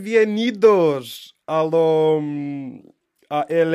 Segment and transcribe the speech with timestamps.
[0.00, 2.18] Bienvenidos a lo
[3.28, 3.74] a el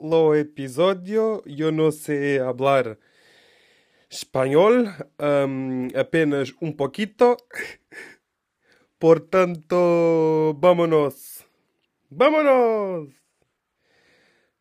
[0.00, 1.40] lo episodio.
[1.46, 2.98] Eu não sei hablar
[4.10, 4.72] espanhol,
[5.20, 7.36] um, apenas um pouquito.
[8.98, 11.46] Portanto, vámonos.
[12.10, 13.14] Vámonos!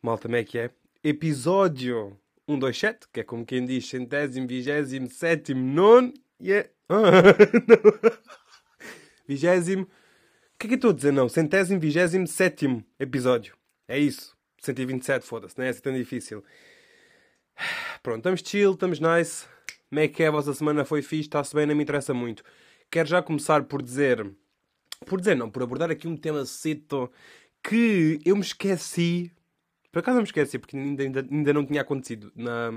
[0.04, 0.70] Malta, como é que é?
[1.04, 2.16] Episódio
[2.48, 6.14] 127, que é como quem diz centésimo, vigésimo, sétimo, nono.
[6.40, 6.70] Yeah.
[9.28, 9.88] Vigésimo.
[10.64, 11.12] Que é que eu estou a dizer?
[11.12, 13.54] Não, centésimo, vigésimo, sétimo episódio.
[13.86, 14.34] É isso.
[14.62, 16.42] 127, foda-se, não é assim tão difícil.
[18.02, 19.46] Pronto, estamos chill, estamos nice.
[19.90, 20.28] Como é que é?
[20.28, 22.46] A vossa semana foi fixe, está-se bem, não me interessa muito.
[22.90, 24.26] Quero já começar por dizer.
[25.06, 27.12] Por dizer, não, por abordar aqui um tema cedo
[27.62, 29.34] que eu me esqueci.
[29.92, 32.72] Por acaso não me esqueci, porque ainda, ainda, ainda não tinha acontecido na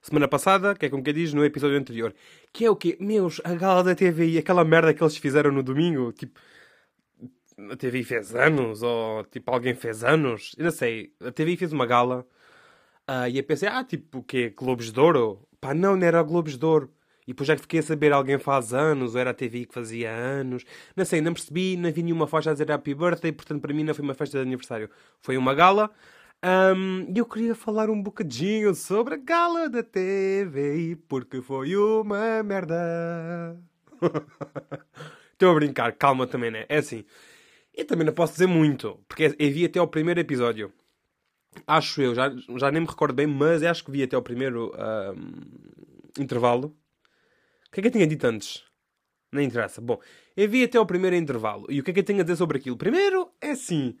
[0.00, 2.14] semana passada, que é como que diz no episódio anterior.
[2.50, 2.96] Que é o quê?
[2.98, 6.40] Meus, a gala da TVI, aquela merda que eles fizeram no domingo, tipo.
[7.70, 11.12] A TVI fez anos, ou tipo alguém fez anos, eu não sei.
[11.20, 12.26] A TVI fez uma gala
[13.08, 14.52] uh, e eu pensei, ah, tipo, o quê?
[14.56, 15.46] Globos de Ouro?
[15.60, 16.92] Pá, não, não era Globos de Ouro.
[17.26, 20.10] E depois já fiquei a saber, alguém faz anos, ou era a TVI que fazia
[20.10, 20.64] anos.
[20.94, 23.82] Não sei, não percebi, não vi nenhuma faixa a dizer Happy Birthday, portanto para mim
[23.84, 24.90] não foi uma festa de aniversário.
[25.20, 25.90] Foi uma gala.
[26.42, 32.42] E um, eu queria falar um bocadinho sobre a gala da TVI, porque foi uma
[32.42, 33.56] merda.
[35.32, 36.66] Estou a brincar, calma também, né?
[36.68, 37.04] É assim,
[37.74, 40.72] eu também não posso dizer muito, porque eu vi até o primeiro episódio.
[41.66, 44.72] Acho eu, já, já nem me recordo bem, mas acho que vi até o primeiro
[44.74, 46.76] um, intervalo.
[47.68, 48.64] O que é que eu tinha dito antes?
[49.32, 49.80] Não interessa.
[49.80, 50.00] Bom,
[50.36, 51.66] eu vi até o primeiro intervalo.
[51.68, 52.76] E o que é que eu tenho a dizer sobre aquilo?
[52.76, 53.96] Primeiro, é assim...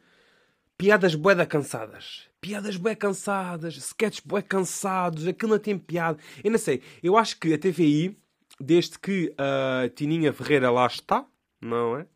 [0.76, 2.28] Piadas boeda cansadas.
[2.40, 3.76] Piadas bué cansadas.
[3.76, 5.26] Sketches bué cansados.
[5.26, 6.18] Aquilo não tem piada.
[6.42, 6.82] Eu não sei.
[7.02, 8.16] Eu acho que a TVI,
[8.60, 11.24] desde que a Tininha Ferreira lá está,
[11.60, 12.06] não é?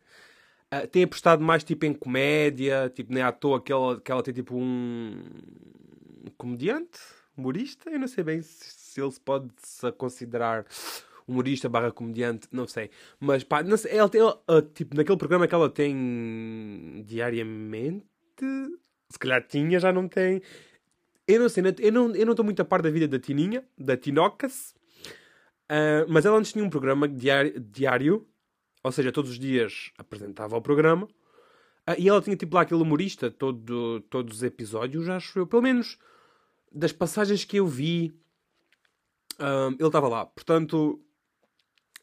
[0.73, 4.23] Uh, tem apostado mais tipo em comédia, tipo, nem à toa que ela, que ela
[4.23, 5.23] tem tipo um
[6.37, 6.99] comediante,
[7.37, 10.67] humorista, eu não sei bem se, se ele se pode -se considerar
[11.27, 12.91] humorista barra comediante, não sei.
[13.21, 14.37] Mas pá, não sei, ela tem, uh,
[14.75, 18.07] tipo, naquele programa que ela tem diariamente,
[19.11, 20.43] se calhar tinha, já não tem.
[21.27, 23.97] Eu não sei, eu não estou não muito a par da vida da Tininha, da
[23.97, 24.75] Tinocas,
[25.71, 28.27] uh, mas ela antes tinha um programa diário, diário
[28.89, 31.07] ou seja, todos os dias apresentava o programa.
[31.87, 35.47] Uh, e ela tinha tipo lá aquele humorista, todo, todos os episódios, acho eu.
[35.47, 35.99] Pelo menos
[36.73, 38.15] das passagens que eu vi,
[39.39, 40.25] uh, ele estava lá.
[40.25, 40.99] Portanto,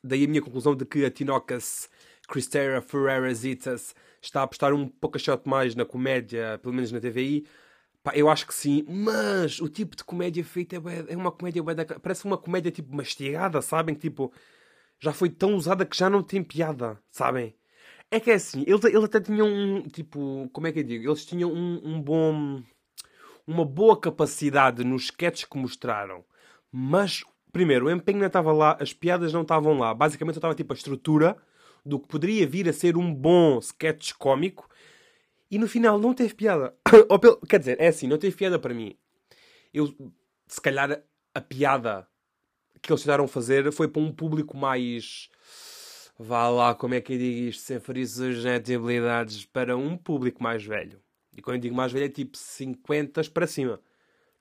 [0.04, 1.90] daí a minha conclusão de que a Tinocas
[2.28, 6.92] Cristera Ferreira Zitas está a apostar um pouco a shot mais na comédia, pelo menos
[6.92, 7.48] na TVI.
[8.04, 11.64] Pá, eu acho que sim, mas o tipo de comédia feita é, é uma comédia
[12.00, 13.96] parece uma comédia tipo mastigada, sabem?
[13.96, 14.32] Tipo,
[15.00, 17.56] já foi tão usada que já não tem piada, sabem?
[18.12, 21.10] É que é assim, eles, eles até tinham um, tipo, como é que eu digo?
[21.10, 22.62] Eles tinham um, um bom,
[23.46, 26.24] uma boa capacidade nos sketches que mostraram.
[26.72, 29.94] Mas, primeiro, o empenho não estava lá, as piadas não estavam lá.
[29.94, 31.36] Basicamente, estava tipo a estrutura
[31.86, 34.70] do que poderia vir a ser um bom sketch cómico.
[35.50, 36.76] E no final não teve piada.
[37.10, 38.96] Ou, quer dizer, é assim, não teve piada para mim.
[39.74, 39.94] Eu,
[40.48, 41.02] se calhar,
[41.34, 42.08] a piada
[42.86, 45.30] que eles tentaram fazer foi para um público mais.
[46.18, 48.08] Vá lá, como é que eu digo isto, sem ferir
[49.52, 51.02] para um público mais velho.
[51.36, 53.82] E quando eu digo mais velho é tipo 50 para cima.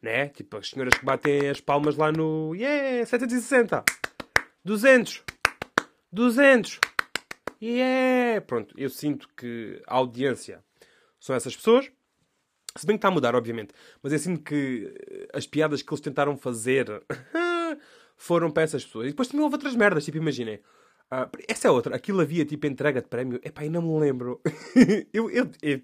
[0.01, 0.29] Né?
[0.29, 2.55] Tipo as senhoras que batem as palmas lá no.
[2.55, 3.05] Yeah!
[3.07, 3.85] 760!
[4.65, 5.23] 200!
[6.13, 6.79] 200!
[7.61, 8.41] Yeah!
[8.43, 10.63] Pronto, eu sinto que a audiência
[11.19, 11.91] são essas pessoas.
[12.77, 13.73] Se bem que está a mudar, obviamente.
[14.03, 14.93] Mas eu sinto que
[15.33, 16.87] as piadas que eles tentaram fazer
[18.17, 19.07] foram para essas pessoas.
[19.07, 20.57] E depois também houve outras merdas, tipo, imaginem.
[21.13, 21.97] Uh, essa é outra.
[21.97, 23.41] Aquilo havia tipo entrega de prémio.
[23.43, 24.41] Epá, eu não me lembro.
[25.13, 25.83] eu, eu, eu,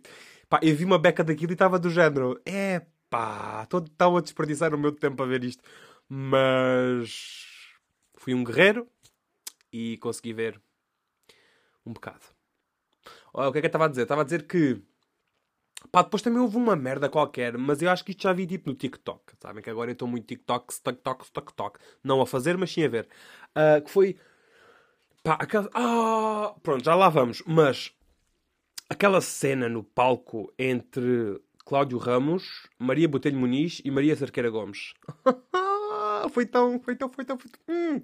[0.49, 2.41] pá, eu vi uma beca daquilo e estava do género.
[2.45, 5.63] É pá, estava a desperdiçar o meu tempo a ver isto.
[6.09, 7.39] Mas
[8.17, 8.89] fui um guerreiro
[9.73, 10.61] e consegui ver
[11.87, 12.25] um bocado.
[13.33, 14.03] o que é que eu estava a dizer?
[14.03, 14.83] Estava a dizer que
[15.91, 18.69] Pá, depois também houve uma merda qualquer, mas eu acho que isto já vi tipo
[18.69, 19.35] no TikTok.
[19.41, 21.79] Sabem que agora eu estou muito TikTok, TikTok, TikTok.
[22.05, 23.09] Não a fazer, mas sim a ver.
[23.57, 24.17] Uh, que foi.
[25.25, 25.69] Pá, aquela.
[25.75, 27.43] Ah, pronto, já lá vamos.
[27.47, 27.93] Mas
[28.89, 34.95] aquela cena no palco entre Cláudio Ramos, Maria Botelho Muniz e Maria Cerqueira Gomes.
[36.33, 36.79] foi tão.
[36.81, 37.09] Foi tão.
[37.09, 37.39] Foi tão.
[37.39, 38.01] Foi tão hum.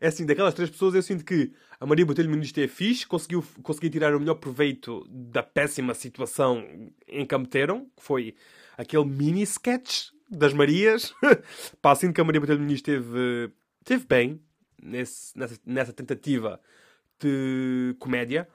[0.00, 3.44] É assim, daquelas três pessoas eu sinto que a Maria Botelho Ministro é fixe, conseguiu,
[3.62, 6.64] conseguiu tirar o melhor proveito da péssima situação
[7.06, 8.34] em que a meteram, que foi
[8.76, 11.14] aquele mini sketch das Marias.
[11.80, 14.40] Pá, sinto que a Maria Botelho Ministro esteve, esteve bem
[14.82, 16.60] nesse, nessa, nessa tentativa
[17.20, 18.48] de comédia.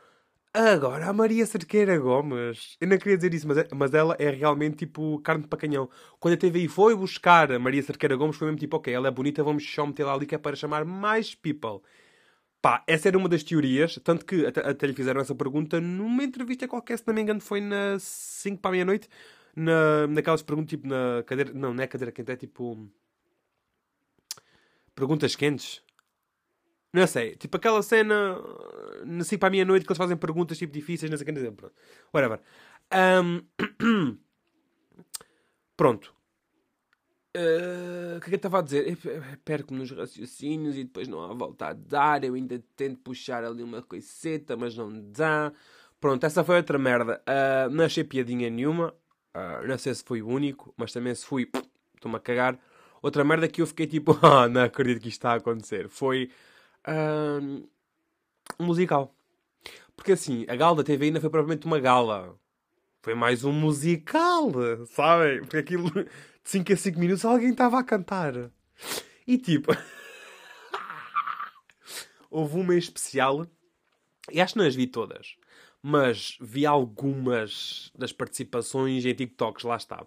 [0.53, 2.75] Agora, a Maria Cerqueira Gomes.
[2.81, 5.89] Eu não queria dizer isso, mas, é- mas ela é realmente tipo carne de pacanhão.
[6.19, 9.12] Quando a TVI foi buscar a Maria Cerqueira Gomes, foi mesmo tipo, ok, ela é
[9.12, 11.80] bonita, vamos só metê-la ali que é para chamar mais people.
[12.62, 16.24] Pá, essa era uma das teorias, tanto que até, até lhe fizeram essa pergunta numa
[16.24, 19.09] entrevista qualquer, se não me engano, foi na 5 para meia-noite,
[19.56, 21.53] na, naquelas perguntas tipo na cadeira.
[21.53, 22.89] Não, não é cadeira quente, é tipo.
[24.95, 25.81] Perguntas quentes.
[26.93, 28.38] Não sei, tipo aquela cena
[29.05, 31.31] na 5 para a meia-noite que eles fazem perguntas tipo difíceis, não sei o que
[31.31, 31.51] dizer.
[31.51, 31.73] Pronto.
[32.13, 32.39] Whatever.
[32.93, 34.17] Um,
[35.77, 36.13] Pronto.
[37.35, 38.97] Uh, o que é que eu estava a dizer?
[39.45, 42.23] Perco-me nos raciocínios e depois não há volta a dar.
[42.23, 45.51] Eu ainda tento puxar ali uma coiseta, mas não dá.
[45.99, 47.21] Pronto, essa foi outra merda.
[47.27, 48.93] Uh, não achei piadinha nenhuma.
[49.33, 51.49] Uh, não sei se fui o único, mas também se fui,
[51.95, 52.59] estou-me a cagar.
[53.01, 55.88] Outra merda que eu fiquei tipo, ah, não acredito que isto está a acontecer.
[55.88, 56.29] Foi
[56.87, 59.15] um musical.
[59.95, 62.35] Porque assim, a gala da TV ainda foi provavelmente uma gala.
[63.01, 64.51] Foi mais um musical,
[64.87, 65.41] sabem?
[65.41, 66.07] Porque aquilo, de
[66.43, 68.51] 5 a 5 minutos, alguém estava a cantar.
[69.25, 69.71] E tipo,
[72.29, 73.45] houve uma em especial,
[74.31, 75.35] e acho que não as vi todas,
[75.81, 80.05] mas vi algumas das participações em TikToks, lá está.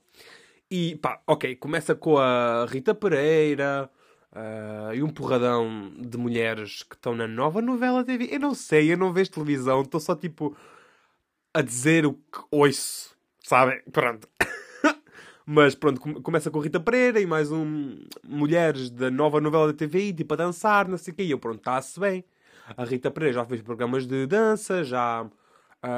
[0.70, 3.90] E pá, ok, começa com a Rita Pereira,
[4.34, 8.28] Uh, e um porradão de mulheres que estão na nova novela TV.
[8.32, 10.56] Eu não sei, eu não vejo televisão, estou só tipo
[11.54, 13.80] a dizer o que ouço, sabem?
[13.92, 14.28] Pronto.
[15.46, 20.12] Mas pronto, começa com Rita Pereira e mais um mulheres da nova novela da TV,
[20.12, 21.22] tipo a dançar, não sei o quê.
[21.22, 22.24] E eu, pronto, está-se bem.
[22.76, 25.30] A Rita Pereira já fez programas de dança, já uh,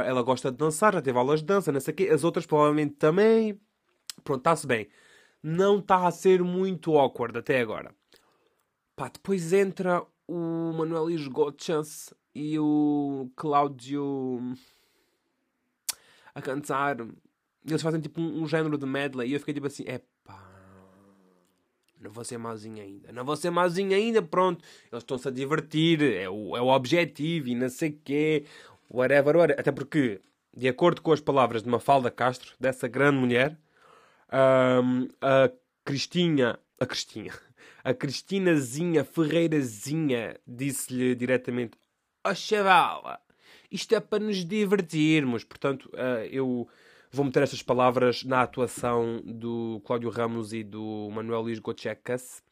[0.04, 2.10] ela gosta de dançar, já teve aulas de dança, não sei o quê.
[2.12, 3.58] As outras provavelmente também.
[4.24, 4.88] Pronto, está-se bem.
[5.42, 7.94] Não está a ser muito awkward até agora.
[8.96, 14.56] Pá, depois entra o Manuel Isgochas e o Cláudio
[16.34, 16.96] a cantar.
[17.68, 20.42] Eles fazem tipo um, um, género de medley e eu fiquei tipo assim, é pá,
[22.00, 24.64] não vou ser mauzinho ainda, não vou ser mauzinho ainda, pronto.
[24.90, 28.46] Eles estão-se a divertir, é o, é o objetivo e não sei o quê,
[28.90, 29.60] whatever, whatever.
[29.60, 30.22] Até porque,
[30.56, 33.58] de acordo com as palavras de Mafalda Castro, dessa grande mulher,
[34.32, 35.50] um, a
[35.84, 37.34] Cristinha, a Cristinha,
[37.86, 41.78] a Cristinazinha Ferreirazinha disse-lhe diretamente:
[42.26, 43.20] Ó oh, chavala,
[43.70, 45.44] isto é para nos divertirmos.
[45.44, 46.68] Portanto, uh, eu
[47.12, 52.42] vou meter estas palavras na atuação do Cláudio Ramos e do Manuel Luís Gochecas.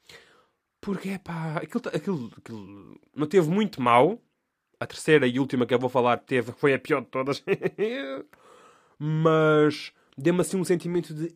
[0.80, 4.22] Porque, pá, aquilo, aquilo, aquilo não teve muito mal.
[4.78, 7.42] A terceira e última que eu vou falar teve, foi a pior de todas.
[8.96, 11.32] Mas deu-me assim um sentimento de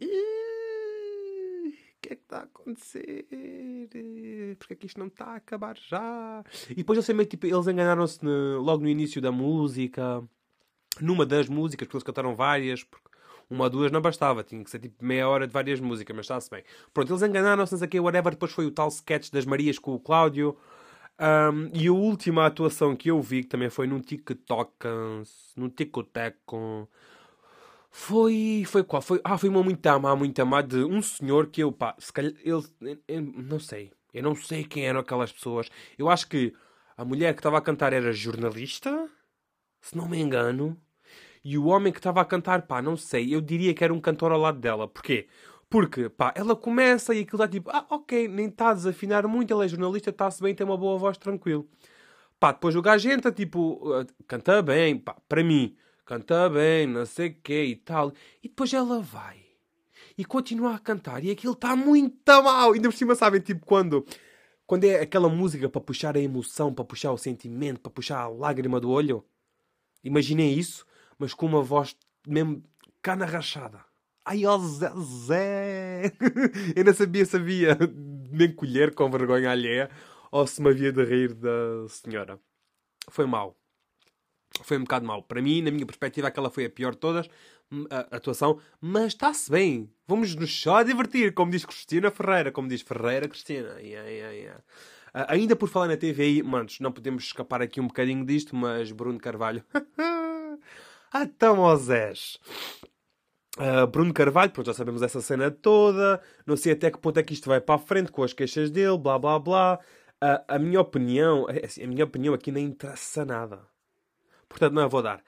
[2.09, 3.27] que é que está a acontecer?
[4.59, 6.43] Porque é que isto não está a acabar já?
[6.71, 10.23] E depois sei meio tipo, eles enganaram-se logo no início da música,
[11.01, 13.09] numa das músicas, porque eles cantaram várias, porque
[13.51, 16.25] uma ou duas não bastava, tinha que ser tipo meia hora de várias músicas, mas
[16.25, 16.63] está-se bem.
[16.93, 20.57] Pronto, eles enganaram-se, aqui, whatever, depois foi o tal sketch das Marias com o Cláudio.
[21.21, 24.73] Um, e a última atuação que eu vi, que também foi num TikTok,
[25.57, 26.11] num TikTok
[27.91, 28.65] foi.
[28.67, 29.03] Foi qual?
[29.03, 32.13] Foi, ah, foi uma muito má, muito má de um senhor que eu, pá, se
[32.13, 32.33] calhar.
[32.45, 33.93] Ele, eu, eu não sei.
[34.13, 35.71] Eu não sei quem eram aquelas pessoas.
[35.99, 36.55] Eu acho que
[36.97, 39.09] a mulher que estava a cantar era jornalista,
[39.81, 40.81] se não me engano.
[41.45, 43.35] E o homem que estava a cantar, pá, não sei.
[43.35, 44.89] Eu diria que era um cantor ao lado dela.
[44.89, 45.29] Porquê?
[45.71, 49.53] Porque, pá, ela começa e aquilo está tipo, ah, ok, nem está a desafinar muito,
[49.53, 51.69] ela é jornalista, está-se bem, tem uma boa voz, tranquilo.
[52.41, 55.77] Pá, depois o gajo entra, tipo, uh, canta bem, pá, para mim
[56.09, 58.15] canta bem, não sei o quê e tal.
[58.43, 59.45] E depois ela vai
[60.17, 62.73] e continua a cantar e aquilo está muito mal.
[62.73, 64.07] Ainda por cima, sabem, tipo quando,
[64.67, 68.29] quando é aquela música para puxar a emoção, para puxar o sentimento, para puxar a
[68.29, 69.23] lágrima do olho.
[70.03, 70.87] Imaginei isso,
[71.19, 71.95] mas com uma voz
[72.27, 72.65] mesmo
[73.03, 73.85] cana rachada.
[74.25, 74.91] Ai, ó Zé,
[75.27, 76.13] Zé.
[76.75, 79.91] Eu não sabia de me encolher com vergonha alheia
[80.33, 82.41] ou se me havia de rir da senhora.
[83.11, 83.58] Foi mal
[84.65, 85.23] foi um bocado mau.
[85.23, 87.29] Para mim, na minha perspectiva, aquela foi a pior de todas,
[87.71, 89.91] hum, a atuação, mas está-se bem.
[90.07, 93.81] Vamos nos só divertir, como diz Cristina Ferreira, como diz Ferreira Cristina.
[93.81, 94.61] Yeah, yeah, yeah.
[95.15, 98.93] Uh, ainda por falar na TVI, manos, não podemos escapar aqui um bocadinho disto, mas
[98.93, 99.65] Bruno Carvalho.
[101.13, 102.39] ah, tão Osés.
[103.57, 106.21] Uh, Bruno Carvalho, pronto, já sabemos essa cena toda.
[106.47, 108.71] Não sei até que ponto é que isto vai para a frente com as queixas
[108.71, 109.79] dele, blá blá blá.
[110.23, 113.61] Uh, a minha opinião, é assim, a minha opinião aqui nem interessa nada
[114.49, 115.23] portanto não a vou dar.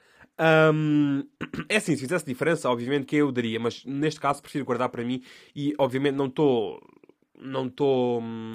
[0.73, 1.23] Um,
[1.69, 5.03] é assim, se fizesse diferença, obviamente que eu daria, mas neste caso prefiro guardar para
[5.03, 5.23] mim
[5.55, 6.81] e obviamente não estou
[7.39, 8.51] não estou hum,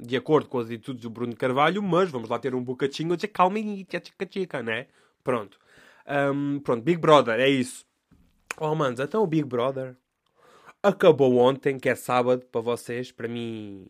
[0.00, 3.28] de acordo com as atitudes do Bruno Carvalho, mas vamos lá ter um bocadinho de
[3.28, 4.86] calma e chica chica, né?
[5.22, 5.58] Pronto.
[6.06, 7.86] Um, pronto, Big Brother, é isso.
[8.58, 9.96] Oh, manos, então o Big Brother
[10.82, 13.12] acabou ontem, que é sábado para vocês.
[13.12, 13.86] Para mim.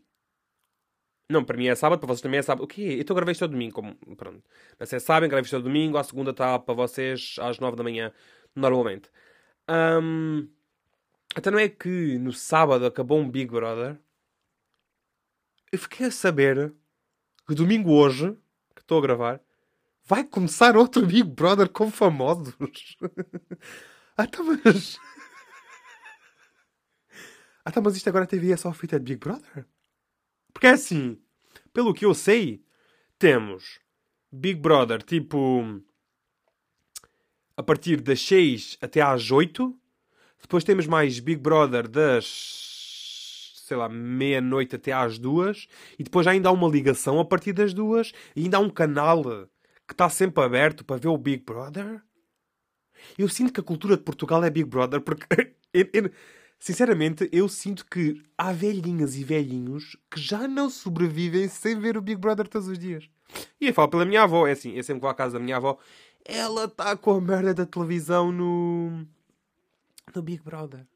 [1.33, 2.63] Não, para mim é sábado, para vocês também é sábado.
[2.63, 3.03] O quê?
[3.09, 3.75] A gravar isto ao domingo.
[3.75, 3.95] Como...
[4.17, 4.43] Pronto.
[4.79, 5.97] Vocês sabem, gravei isto ao domingo.
[5.97, 8.13] A segunda está para vocês às nove da manhã,
[8.55, 9.11] normalmente.
[9.67, 10.47] Um...
[11.35, 13.99] Até não é que no sábado acabou um Big Brother.
[15.73, 16.75] Eu fiquei a saber
[17.49, 18.37] que domingo hoje,
[18.77, 19.41] que estou a gravar,
[20.05, 22.55] vai começar outro Big Brother com famosos.
[24.19, 24.99] ah, tá, mas.
[27.65, 29.65] Ah, tá, mas isto agora a TV é só feita de Big Brother?
[30.63, 31.19] Porque é assim,
[31.75, 32.65] pelo que eu sei,
[33.19, 33.81] temos
[34.31, 35.83] Big Brother tipo
[37.57, 39.77] a partir das 6 até às 8.
[40.41, 45.67] Depois temos mais Big Brother das sei lá, meia-noite até às 2.
[45.99, 48.13] E depois ainda há uma ligação a partir das 2.
[48.37, 49.25] E ainda há um canal
[49.85, 52.01] que está sempre aberto para ver o Big Brother.
[53.19, 55.27] Eu sinto que a cultura de Portugal é Big Brother porque
[56.63, 62.01] Sinceramente, eu sinto que há velhinhas e velhinhos que já não sobrevivem sem ver o
[62.01, 63.11] Big Brother todos os dias.
[63.61, 65.57] E eu falo pela minha avó, é assim, eu sempre vou à casa da minha
[65.57, 65.77] avó,
[66.25, 69.05] ela está com a merda da televisão no.
[70.15, 70.87] no Big Brother.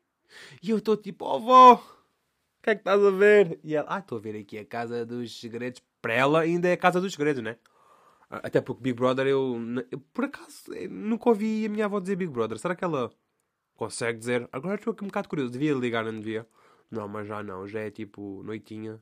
[0.62, 3.58] E eu estou tipo, oh, avó, o que é que estás a ver?
[3.64, 5.82] E ela, ah, estou a ver aqui a Casa dos Segredos.
[6.00, 7.56] Para ela ainda é a Casa dos Segredos, né?
[8.30, 9.58] Até porque Big Brother eu,
[9.90, 12.56] eu por acaso, nunca ouvi a minha avó dizer Big Brother.
[12.56, 13.11] Será que ela
[13.76, 14.49] consegue dizer.
[14.52, 15.52] Agora estou aqui um bocado curioso.
[15.52, 16.47] Devia ligar, não devia?
[16.90, 17.66] Não, mas já não.
[17.66, 19.00] Já é tipo noitinha.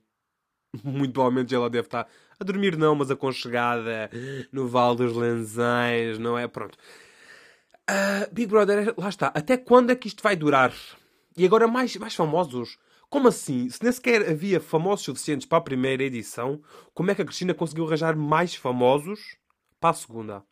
[0.82, 4.10] Muito provavelmente ela deve estar a dormir, não, mas aconchegada
[4.50, 6.48] no Val dos Lenzais, não é?
[6.48, 6.76] Pronto.
[7.88, 9.28] Uh, Big Brother, lá está.
[9.28, 10.72] Até quando é que isto vai durar?
[11.36, 12.78] E agora mais, mais famosos?
[13.08, 13.68] Como assim?
[13.68, 16.60] Se nem sequer havia famosos suficientes para a primeira edição,
[16.92, 19.36] como é que a Cristina conseguiu arranjar mais famosos
[19.78, 20.42] para a segunda?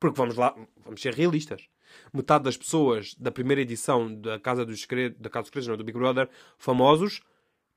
[0.00, 1.68] Porque vamos lá, vamos ser realistas
[2.12, 5.76] metade das pessoas da primeira edição da Casa dos Segredos, da Casa dos Segredos, não,
[5.76, 7.20] do Big Brother, famosos,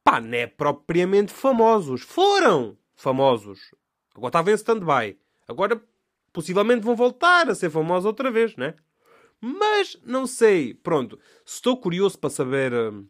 [0.04, 2.02] pá, não é propriamente famosos.
[2.02, 3.74] Foram famosos.
[4.16, 5.20] Agora estavam em stand-by.
[5.48, 5.82] Agora,
[6.32, 8.76] possivelmente vão voltar a ser famosos outra vez, né?
[9.42, 10.74] Mas, não sei.
[10.74, 11.20] Pronto.
[11.46, 13.08] Estou curioso para saber hum,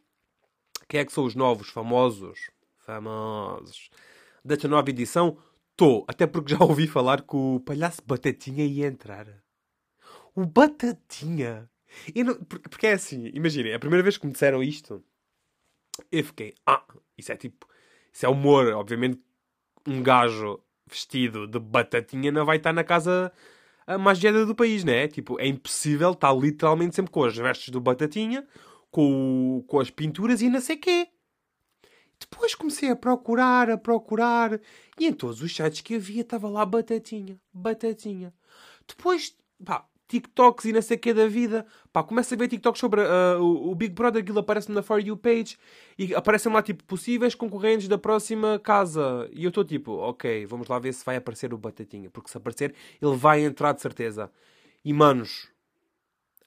[0.87, 2.49] quem é que são os novos famosos.
[2.77, 3.89] Famosos.
[4.43, 5.37] Desta nova edição,
[5.71, 6.05] estou.
[6.07, 9.27] Até porque já ouvi falar que o palhaço Batatinha ia entrar.
[10.35, 11.69] O Batatinha.
[12.13, 15.03] Não, porque é assim, imaginem, a primeira vez que me disseram isto,
[16.11, 16.83] eu fiquei, ah,
[17.17, 17.67] isso é tipo,
[18.11, 18.67] isso é humor.
[18.73, 19.21] Obviamente,
[19.87, 23.31] um gajo vestido de batatinha não vai estar na casa
[23.99, 25.07] mais velha do país, né?
[25.07, 28.45] Tipo, é impossível estar literalmente sempre com as vestes do batatinha,
[28.91, 31.07] com, com as pinturas e não sei quê.
[32.19, 34.59] Depois comecei a procurar, a procurar,
[34.97, 38.33] e em todos os sites que havia estava lá batatinha, batatinha.
[38.87, 41.65] Depois, pá, TikToks e não sei o que da vida.
[41.91, 44.99] Pá, começa a ver TikToks sobre uh, o, o, Big Brother, aquilo aparece na For
[44.99, 45.57] You page
[45.97, 49.29] e aparecem lá tipo possíveis concorrentes da próxima casa.
[49.33, 52.37] E eu estou tipo, ok, vamos lá ver se vai aparecer o Batatinha, porque se
[52.37, 54.31] aparecer, ele vai entrar de certeza.
[54.83, 55.49] E manos,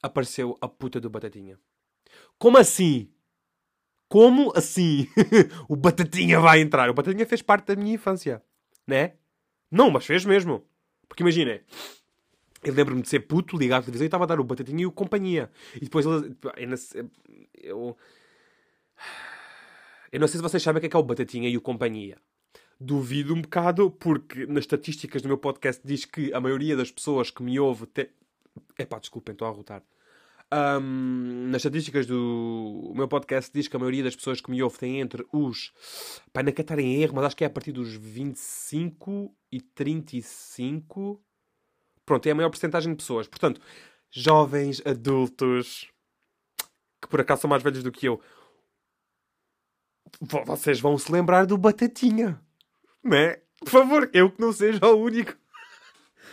[0.01, 1.59] apareceu a puta do Batatinha.
[2.37, 3.09] Como assim?
[4.07, 5.07] Como assim?
[5.67, 6.89] o Batatinha vai entrar.
[6.89, 8.41] O Batatinha fez parte da minha infância,
[8.87, 9.13] né?
[9.69, 10.63] Não, mas fez mesmo.
[11.07, 11.61] Porque imaginem
[12.63, 14.85] eu lembro-me de ser puto, ligado à televisão e estava a dar o Batatinha e
[14.85, 15.49] o Companhia.
[15.75, 16.35] E depois ele.
[17.53, 17.97] Eu,
[20.11, 21.61] eu não sei se vocês sabem o que é, que é o Batatinha e o
[21.61, 22.17] Companhia.
[22.79, 27.31] Duvido um bocado, porque nas estatísticas do meu podcast diz que a maioria das pessoas
[27.31, 27.85] que me ouve.
[27.87, 28.09] Te...
[28.77, 29.83] Epá, desculpem, estou a arrotar.
[30.51, 34.79] Um, nas estatísticas do meu podcast diz que a maioria das pessoas que me ouve
[34.79, 35.71] tem entre os.
[36.33, 39.61] Pá, não quero estar em erro, mas acho que é a partir dos 25 e
[39.61, 41.21] 35
[42.09, 43.27] Pronto, é a maior porcentagem de pessoas.
[43.27, 43.61] Portanto,
[44.09, 45.87] jovens, adultos,
[46.99, 48.19] que por acaso são mais velhos do que eu,
[50.47, 52.41] vocês vão se lembrar do Batatinha.
[53.03, 53.43] Não é?
[53.59, 55.37] Por favor, eu que não seja o único.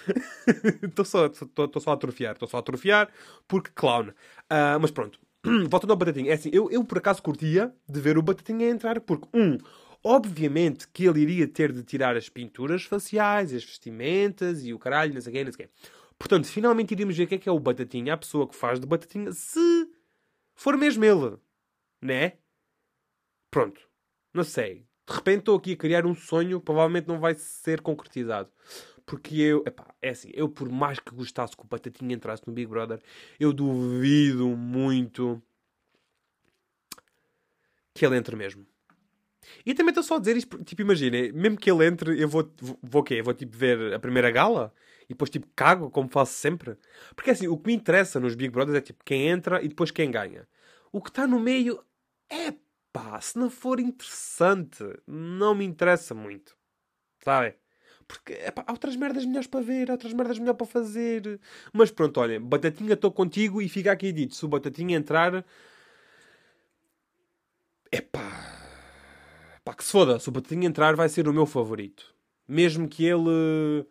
[0.83, 2.33] Estou só, só a atrofiar.
[2.33, 3.13] Estou só a atrofiar
[3.47, 4.09] porque clown.
[4.09, 5.21] Uh, mas pronto.
[5.69, 6.31] Voltando ao Batatinha.
[6.31, 9.59] É assim, eu, eu por acaso curtia de ver o Batatinha entrar porque, um,
[10.03, 15.15] Obviamente que ele iria ter de tirar as pinturas faciais, as vestimentas e o caralho,
[15.15, 15.75] não sei o quê, não sei o quê.
[16.19, 18.81] Portanto, finalmente iríamos ver o que é que é o Batatinha, a pessoa que faz
[18.81, 19.91] de Batatinha, se
[20.55, 21.37] for mesmo ele.
[22.01, 22.35] Né?
[23.51, 23.81] Pronto.
[24.33, 24.87] Não sei.
[25.09, 28.51] De repente estou aqui a criar um sonho que provavelmente não vai ser concretizado.
[29.05, 32.53] Porque eu, epá, é assim, eu por mais que gostasse que o Batatinha entrasse no
[32.53, 33.01] Big Brother,
[33.39, 35.41] eu duvido muito
[37.95, 38.67] que ele entre mesmo.
[39.65, 42.51] E também estou só a dizer isto, tipo, imagina, mesmo que ele entre, eu vou,
[42.61, 43.23] vou, vou quê?
[43.23, 44.73] Vou tipo ver a primeira gala
[45.05, 46.77] e depois tipo cago, como faço sempre.
[47.15, 49.91] Porque assim, o que me interessa nos Big Brothers é tipo quem entra e depois
[49.91, 50.47] quem ganha.
[50.93, 51.83] O que está no meio
[52.29, 52.55] é
[52.93, 56.57] pá, se não for interessante, não me interessa muito.
[57.23, 57.55] Sabe?
[58.09, 61.41] Porque epá, há outras merdas melhores para ver, há outras merdas melhores para fazer.
[61.73, 65.45] Mas pronto, olha, Batatinha, estou contigo e fica aqui dito: se o Batatinha entrar.
[67.91, 68.66] Epá.
[69.67, 72.15] Pá, que se foda, se o Batatinha entrar vai ser o meu favorito.
[72.47, 73.85] Mesmo que ele.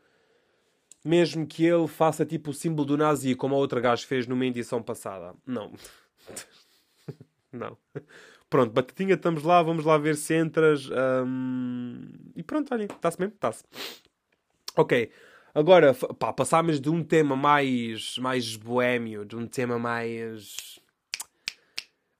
[1.03, 4.45] Mesmo que ele faça tipo o símbolo do nazi, como a outra gajo fez numa
[4.45, 5.35] edição passada.
[5.45, 5.73] Não.
[7.51, 7.77] Não.
[8.49, 10.89] Pronto, batatinha, estamos lá, vamos lá ver se entras.
[11.25, 12.07] Um...
[12.37, 13.65] E pronto, olha, está-se mesmo, está-se.
[14.77, 15.11] Ok,
[15.53, 20.79] agora, pá, passámos de um tema mais, mais boémio, de um tema mais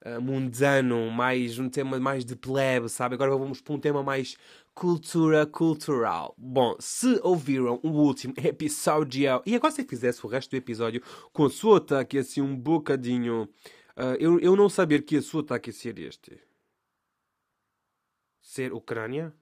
[0.06, 3.14] uh, mundano, mais um tema mais de plebe, sabe?
[3.14, 4.36] Agora vamos para um tema mais
[4.74, 6.34] cultura cultural.
[6.38, 11.44] Bom, se ouviram o último episódio, e agora se fizesse o resto do episódio com
[11.44, 13.48] a sua ataque assim um bocadinho
[13.96, 16.38] Uh, eu, eu não saber que a sua ataque ser este.
[18.42, 19.32] Ser Ucrânia?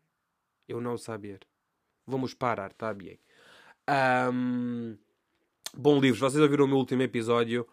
[0.69, 1.41] Eu não saber.
[2.07, 3.19] Vamos parar, tá bem.
[4.33, 4.97] Um,
[5.77, 6.21] bom, livros.
[6.21, 7.67] Vocês ouviram o meu último episódio?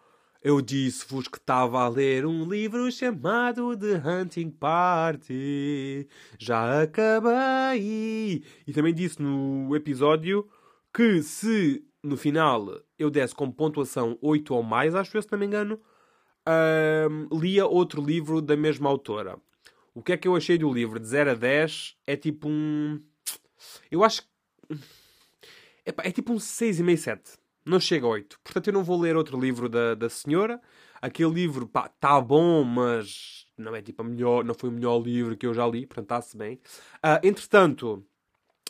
[0.44, 6.08] Eu disse-vos que estava a ler um livro chamado The Hunting Party.
[6.36, 8.42] Já acabei.
[8.66, 10.48] E também disse no episódio
[10.92, 15.38] que se no final eu desse como pontuação 8 ou mais, acho eu, se não
[15.38, 15.80] me engano,
[16.48, 19.38] um, lia outro livro da mesma autora.
[19.94, 20.98] O que é que eu achei do livro?
[20.98, 23.00] De 0 a 10 é tipo um.
[23.92, 24.22] Eu acho.
[25.84, 27.41] É, tipo um 6,5, 7.
[27.64, 28.40] Não chega a 8.
[28.42, 30.60] Portanto, eu não vou ler outro livro da, da senhora.
[31.00, 35.00] Aquele livro, pá, tá bom, mas não é tipo a melhor, não foi o melhor
[35.00, 36.54] livro que eu já li, portanto está-se bem.
[36.96, 38.04] Uh, entretanto,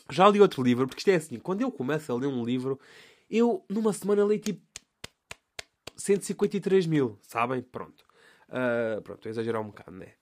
[0.09, 2.79] já li outro livro, porque isto é assim, quando eu começo a ler um livro,
[3.29, 4.61] eu numa semana leio tipo
[5.95, 7.61] 153 mil, sabem?
[7.61, 8.03] Pronto.
[8.49, 10.13] Uh, pronto, exagerar um bocado, né?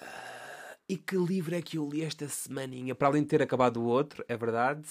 [0.00, 2.94] Uh, e que livro é que eu li esta semaninha?
[2.94, 4.86] Para além de ter acabado o outro, é verdade.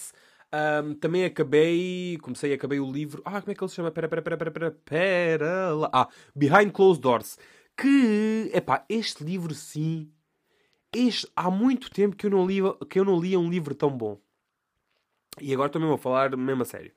[0.53, 3.21] Um, também acabei, comecei, acabei o livro.
[3.23, 3.91] Ah, como é que ele se chama?
[3.91, 5.89] Pera, pera, pera, pera, pera, pera lá.
[5.93, 7.37] Ah, Behind Closed Doors.
[7.77, 10.11] Que, epá, este livro sim.
[10.93, 13.89] Este, há muito tempo que eu não lia, que eu não lia um livro tão
[13.89, 14.19] bom.
[15.39, 16.91] E agora estou mesmo a falar mesmo a sério.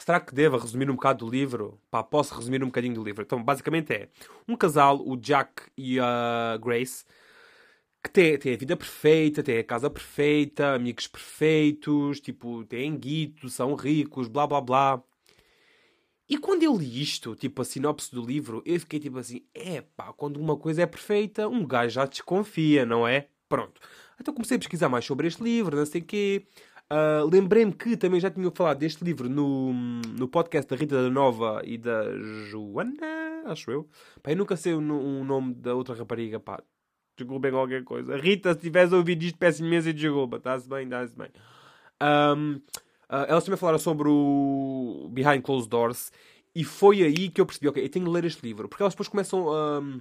[0.00, 1.80] Será que devo resumir um bocado do livro?
[1.90, 3.22] Pá, posso resumir um bocadinho do livro.
[3.22, 4.08] Então, basicamente é
[4.46, 7.04] um casal, o Jack e a Grace,
[8.04, 13.48] que tem, tem a vida perfeita, tem a casa perfeita, amigos perfeitos, tipo, têm guito,
[13.48, 15.02] são ricos, blá blá blá.
[16.28, 19.80] E quando eu li isto, tipo a sinopse do livro, eu fiquei tipo assim: é
[19.80, 23.28] pá, quando uma coisa é perfeita, um gajo já desconfia, não é?
[23.48, 23.80] Pronto.
[24.20, 26.46] Então comecei a pesquisar mais sobre este livro, não sei o quê.
[26.92, 31.10] Uh, Lembrei-me que também já tinha falado deste livro no, no podcast da Rita da
[31.10, 32.04] Nova e da
[32.48, 33.88] Joana, acho eu.
[34.22, 36.62] Pá, eu nunca sei o, o nome da outra rapariga, pá.
[37.16, 38.16] Desculpem qualquer coisa.
[38.16, 40.36] Rita, se tivesse ouvido isto, peço imensa desculpa.
[40.36, 41.28] Está-se bem, está-se bem.
[42.02, 42.62] Um, uh,
[43.08, 46.10] ah, elas também falaram sobre o Behind Closed Doors
[46.54, 48.68] e foi aí que eu percebi, ok, eu tenho de ler este livro.
[48.68, 50.00] Porque elas depois começam um,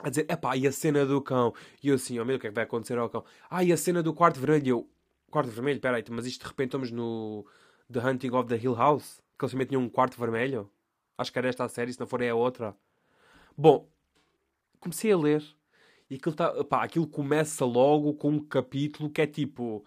[0.00, 1.54] a dizer, epá, e a cena do cão?
[1.82, 3.24] E eu assim, oh meu, o que é que vai acontecer ao cão?
[3.48, 4.68] Ah, e a cena do quarto vermelho?
[4.68, 4.90] Eu,
[5.30, 5.80] quarto vermelho?
[5.80, 7.46] Peraí, mas isto de repente estamos no
[7.92, 9.20] The Hunting of the Hill House?
[9.38, 10.70] Que eles também tinham um quarto vermelho?
[11.16, 12.74] Acho que era esta a série, se não for é a outra.
[13.56, 13.88] Bom,
[14.80, 15.44] comecei a ler
[16.10, 19.84] e aquilo, tá, pá, aquilo começa logo com um capítulo que é tipo,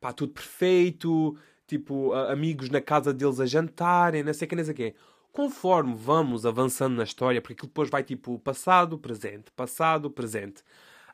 [0.00, 4.64] pá, tudo perfeito, tipo, amigos na casa deles a jantarem, não sei o que, não
[4.64, 4.94] sei o que.
[5.32, 10.62] Conforme vamos avançando na história, porque aquilo depois vai tipo passado, presente, passado, presente.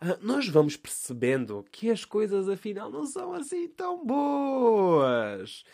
[0.01, 5.65] Ah, nós vamos percebendo que as coisas afinal não são assim tão boas.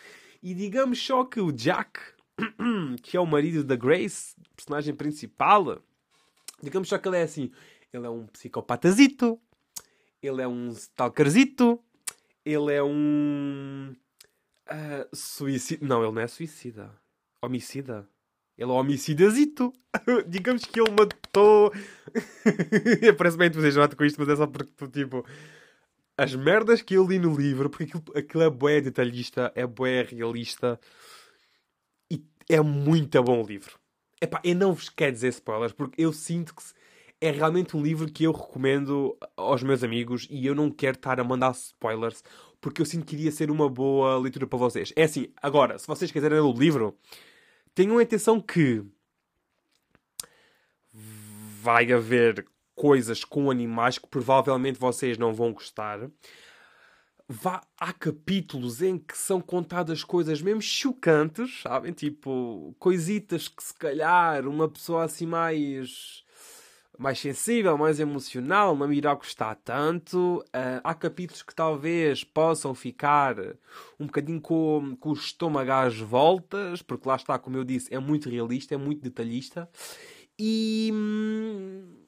[0.41, 1.99] E digamos só que o Jack,
[3.03, 5.81] que é o marido da Grace, personagem principal,
[6.63, 7.51] digamos só que ele é assim:
[7.93, 9.39] ele é um psicopatazito,
[10.21, 11.81] ele é um stalkerzito,
[12.45, 13.95] ele é um.
[14.69, 15.85] Uh, suicida.
[15.85, 16.91] Não, ele não é suicida.
[17.41, 18.07] Homicida.
[18.57, 19.73] Ele é um homicidazito.
[20.27, 21.71] Digamos que ele matou.
[23.17, 25.25] Parece bem entusiasmado com isto, mas é só porque tu, tipo.
[26.17, 30.03] As merdas que eu li no livro, porque aquilo, aquilo é bué detalhista, é bué
[30.03, 30.77] realista
[32.11, 33.79] e é muito bom o livro.
[34.21, 36.61] Epá, eu não vos quero dizer spoilers, porque eu sinto que
[37.21, 41.19] é realmente um livro que eu recomendo aos meus amigos e eu não quero estar
[41.19, 42.23] a mandar spoilers,
[42.61, 44.93] porque eu sinto que iria ser uma boa leitura para vocês.
[44.95, 46.97] É assim, agora, se vocês quiserem ler o livro,
[47.75, 48.83] tenham atenção que
[51.61, 56.09] vai haver coisas com animais que provavelmente vocês não vão gostar.
[57.27, 61.91] vá, há capítulos em que são contadas coisas mesmo chocantes, sabem?
[61.91, 66.23] Tipo, coisitas que se calhar uma pessoa assim mais
[66.99, 70.43] mais sensível, mais emocional, não me irá gostar tanto.
[70.47, 73.37] Uh, há capítulos que talvez possam ficar
[73.97, 77.97] um bocadinho com, com o estômago às voltas, porque lá está, como eu disse, é
[77.99, 79.69] muito realista, é muito detalhista.
[80.37, 82.03] E hum,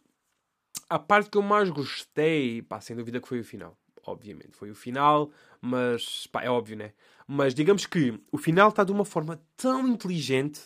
[0.89, 3.77] a parte que eu mais gostei, pá, sem dúvida que foi o final.
[4.05, 6.91] Obviamente, foi o final, mas pá, é óbvio, né?
[7.25, 10.59] Mas digamos que o final está de uma forma tão inteligente,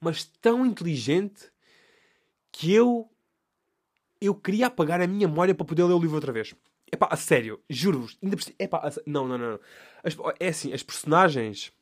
[0.00, 1.52] mas tão inteligente,
[2.50, 3.10] que eu
[4.20, 6.54] eu queria apagar a minha memória para poder ler o livro outra vez.
[6.90, 8.18] É pá, a sério, juro-vos.
[8.22, 9.60] Ainda é pá, não, não, não.
[10.02, 11.72] As, é assim, as personagens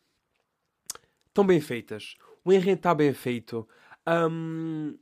[1.26, 2.16] estão bem feitas.
[2.44, 3.66] O enredo está bem feito.
[4.06, 4.96] Um,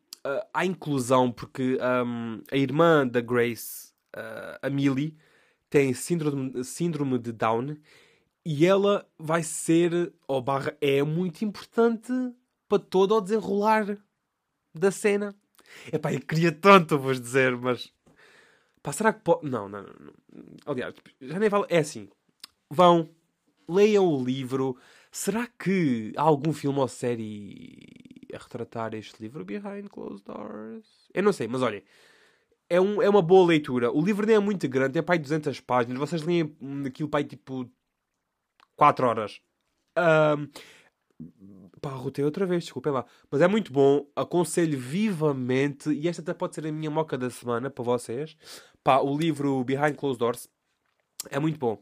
[0.52, 5.16] há inclusão, porque um, a irmã da Grace, uh, a Millie,
[5.68, 7.76] tem síndrome, síndrome de Down
[8.44, 12.12] e ela vai ser, ou barra, é muito importante
[12.68, 13.98] para todo o desenrolar
[14.72, 15.34] da cena.
[15.92, 17.92] Epá, eu queria tanto vos dizer, mas.
[18.82, 19.48] Pá, será que pode.
[19.48, 20.12] Não, não, não.
[20.66, 21.66] Aliás, já nem vale.
[21.68, 22.08] É assim.
[22.70, 23.10] Vão,
[23.68, 24.76] leiam o livro.
[25.10, 30.86] Será que há algum filme ou série a retratar este livro Behind Closed Doors?
[31.14, 31.82] Eu não sei, mas olhem.
[32.68, 33.90] É, um, é uma boa leitura.
[33.90, 35.98] O livro nem é muito grande, tem pai 200 páginas.
[35.98, 36.54] Vocês leem
[36.86, 37.70] aquilo pai tipo
[38.76, 39.40] 4 horas.
[39.96, 40.48] Um,
[41.86, 43.06] Pá, rotei outra vez, desculpem lá.
[43.30, 47.30] Mas é muito bom, aconselho vivamente, e esta até pode ser a minha moca da
[47.30, 48.36] semana para vocês.
[48.82, 50.48] Pá, o livro Behind Closed Doors
[51.30, 51.80] é muito bom.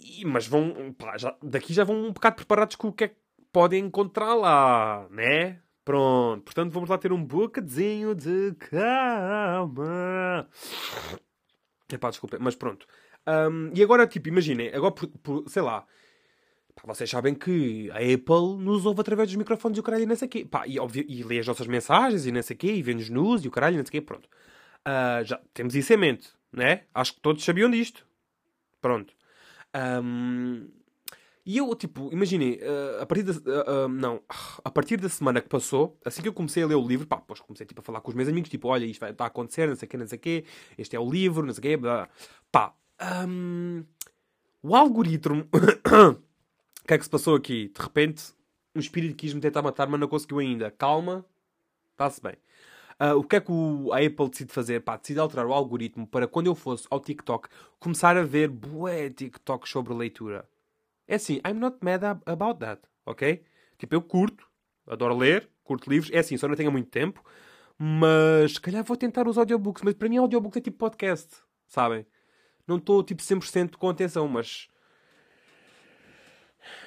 [0.00, 3.08] E, mas vão, pá, já, daqui já vão um bocado preparados com o que é
[3.08, 3.16] que
[3.52, 5.60] podem encontrar lá, né?
[5.84, 10.48] Pronto, portanto vamos lá ter um bocadinho de calma.
[11.92, 12.86] Epá, desculpem, mas pronto.
[13.26, 15.86] Um, e agora, tipo, imaginem, agora, por, por, sei lá,
[16.74, 20.06] Pá, vocês sabem que a Apple nos ouve através dos microfones e o caralho e
[20.06, 20.44] não sei o quê.
[20.44, 23.08] Pá, e, óbvio, e lê as nossas mensagens e não sei o quê, e vê-nos
[23.08, 24.28] nus e o caralho e não sei o quê, pronto.
[24.86, 26.84] Uh, já temos isso em mente, né?
[26.94, 28.06] Acho que todos sabiam disto.
[28.80, 29.14] Pronto.
[30.02, 30.68] Um,
[31.44, 33.32] e eu, tipo, imaginem, uh, a partir da...
[33.32, 34.22] Uh, não,
[34.64, 37.16] a partir da semana que passou, assim que eu comecei a ler o livro, pá,
[37.16, 39.26] depois comecei, tipo, a falar com os meus amigos, tipo, olha, isto vai estar a
[39.26, 40.44] acontecer, não sei o quê, não sei o quê,
[40.78, 42.08] este é o livro, não sei o quê, blá.
[42.50, 42.74] Pá,
[43.28, 43.84] um,
[44.62, 45.46] o algoritmo...
[46.82, 47.68] O que é que se passou aqui?
[47.68, 48.32] De repente,
[48.74, 50.70] um espírito quis me tentar matar, mas não conseguiu ainda.
[50.70, 51.24] Calma,
[51.92, 52.34] está-se bem.
[53.00, 54.80] Uh, o que é que o, a Apple decide fazer?
[54.80, 59.10] Pá, decide alterar o algoritmo para quando eu fosse ao TikTok começar a ver bué
[59.10, 60.48] TikTok sobre leitura.
[61.06, 63.42] É assim, I'm not mad about that, ok?
[63.78, 64.46] Tipo, eu curto,
[64.86, 66.12] adoro ler, curto livros.
[66.12, 67.22] É assim, só não tenho muito tempo.
[67.78, 69.82] Mas se calhar vou tentar os audiobooks.
[69.82, 71.28] Mas para mim, audiobooks é tipo podcast,
[71.66, 72.06] sabem?
[72.66, 74.68] Não estou tipo 100% com atenção, mas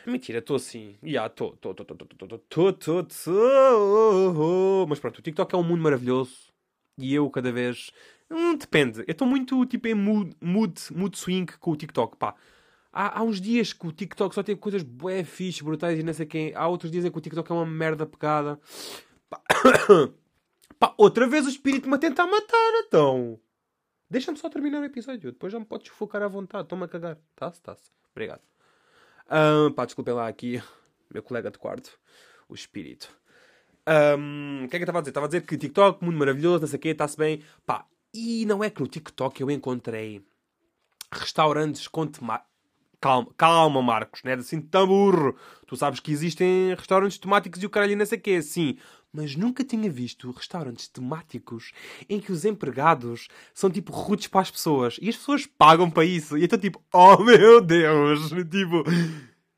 [0.05, 0.97] Mentira, estou assim.
[1.03, 4.88] Já, estou, estou, estou, estou, estou, estou, estou.
[4.88, 6.53] Mas pronto, o TikTok é um mundo maravilhoso.
[6.97, 7.91] E eu cada vez.
[8.29, 8.99] Hum, depende.
[8.99, 12.17] Eu estou muito tipo em mood, mood, mood swing com o TikTok.
[12.17, 12.35] Pá.
[12.91, 16.13] Há, há uns dias que o TikTok só tem coisas bué fixe, brutais e não
[16.13, 16.55] sei quem.
[16.55, 18.59] Há outros dias em que o TikTok é uma merda pegada.
[19.29, 19.41] Pá.
[20.79, 23.39] Pá, outra vez o espírito me a tentar matar, então.
[24.09, 25.31] Deixa-me só terminar o episódio.
[25.31, 26.63] Depois já me podes focar à vontade.
[26.63, 27.17] Estou-me a cagar.
[27.35, 27.91] Tá-se, tá-se.
[28.11, 28.41] Obrigado.
[29.29, 30.61] Um, pá, desculpem lá aqui,
[31.11, 31.97] meu colega de quarto,
[32.47, 33.09] o espírito.
[33.88, 35.11] Um, o que é que eu estava a dizer?
[35.11, 37.43] Estava a dizer que TikTok, mundo maravilhoso, não sei o quê, está-se bem.
[37.65, 40.23] Pá, e não é que no TikTok eu encontrei
[41.11, 42.49] restaurantes com temática.
[43.01, 45.35] Calma, calma, Marcos, não é assim tão burro.
[45.67, 48.77] Tu sabes que existem restaurantes temáticos e o caralho não sei o quê, sim
[49.15, 51.71] mas nunca tinha visto restaurantes temáticos
[52.10, 56.04] em que os empregados são tipo rudes para as pessoas e as pessoas pagam para
[56.04, 56.38] isso.
[56.38, 58.32] E então, tipo, oh meu Deus!
[58.56, 58.84] Tipo,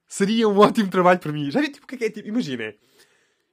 [0.07, 1.51] seria um ótimo trabalho para mim.
[1.51, 2.09] Já vi, tipo, o que é que é?
[2.09, 2.73] Tipo, imagina,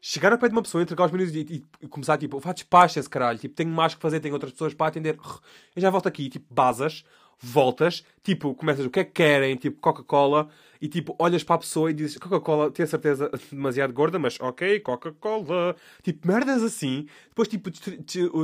[0.01, 3.01] chegar ao pé de uma pessoa, entregar os menus e, e, começar, tipo, vá despacha
[3.01, 5.19] esse caralho, tipo, tenho mais que fazer, tenho outras pessoas para atender.
[5.75, 7.05] Eu já volto aqui, tipo, basas
[7.41, 10.49] voltas, tipo, começas o que é que querem, tipo Coca-Cola,
[10.85, 14.81] e tipo, olhas para a pessoa e dizes Coca-Cola, tenho certeza demasiado gorda, mas ok,
[14.81, 15.75] Coca-Cola.
[16.03, 17.07] Tipo, merdas assim.
[17.29, 17.71] Depois, tipo,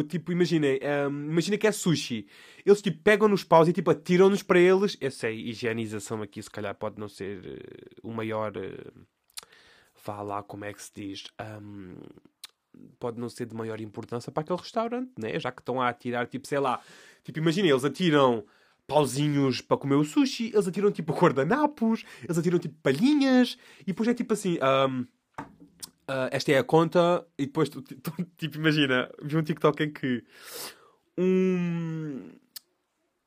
[0.04, 0.66] tipo imagina,
[1.10, 2.26] um, imagina que é sushi.
[2.64, 4.96] Eles, tipo, pegam nos paus e, tipo, atiram-nos para eles.
[5.00, 8.56] Eu sei, higienização aqui, se calhar, pode não ser uh, o maior.
[8.56, 9.06] Uh,
[10.02, 11.24] vá lá, como é que se diz?
[11.62, 11.96] Um,
[12.98, 15.38] pode não ser de maior importância para aquele restaurante, né?
[15.38, 16.80] Já que estão a atirar, tipo, sei lá.
[17.22, 18.44] Tipo, imagina, eles atiram
[18.90, 24.08] pauzinhos para comer o sushi, eles atiram tipo guardanapos, eles atiram tipo palhinhas, e depois
[24.08, 24.58] é tipo assim.
[24.58, 25.06] Um, uh,
[26.08, 29.92] ah, esta é a conta, e depois tu, tu, tipo, imagina, vi um TikTok em
[29.92, 30.24] que
[31.16, 32.32] um,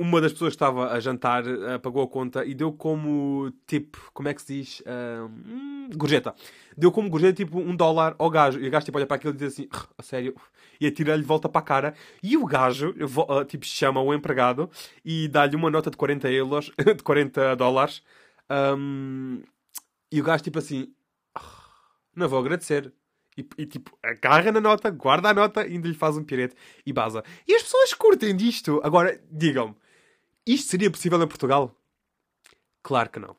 [0.03, 3.97] uma das pessoas que estava a jantar uh, pagou a conta e deu como tipo,
[4.13, 4.79] como é que se diz?
[4.81, 6.35] Uh, gorjeta.
[6.77, 8.59] Deu como gorjeta tipo um dólar ao gajo.
[8.59, 10.35] E o gajo tipo, olha para aquilo e diz assim, a sério,
[10.79, 11.93] e atira-lhe volta para a cara.
[12.21, 14.69] E o gajo uh, tipo, chama o empregado
[15.05, 18.03] e dá-lhe uma nota de 40 euros, de 40 dólares.
[18.77, 19.41] Um,
[20.11, 20.93] e o gajo tipo assim,
[22.13, 22.91] não vou agradecer.
[23.37, 26.55] E, e, tipo, agarra na nota, guarda a nota e ainda lhe faz um pirete
[26.85, 27.23] e baza.
[27.47, 28.79] E as pessoas curtem disto.
[28.83, 29.75] Agora, digam-me,
[30.45, 31.75] isto seria possível em Portugal?
[32.81, 33.35] Claro que não.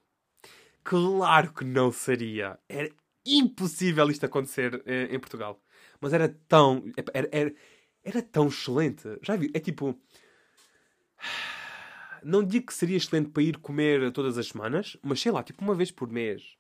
[0.83, 2.59] Claro que não seria.
[2.69, 2.91] Era
[3.27, 5.61] impossível isto acontecer eh, em Portugal.
[6.01, 6.85] Mas era tão.
[7.13, 7.55] Era, era,
[8.03, 9.19] era tão excelente.
[9.23, 9.51] Já viu?
[9.55, 9.99] É tipo.
[12.23, 15.63] Não digo que seria excelente para ir comer todas as semanas, mas sei lá, tipo
[15.63, 16.57] uma vez por mês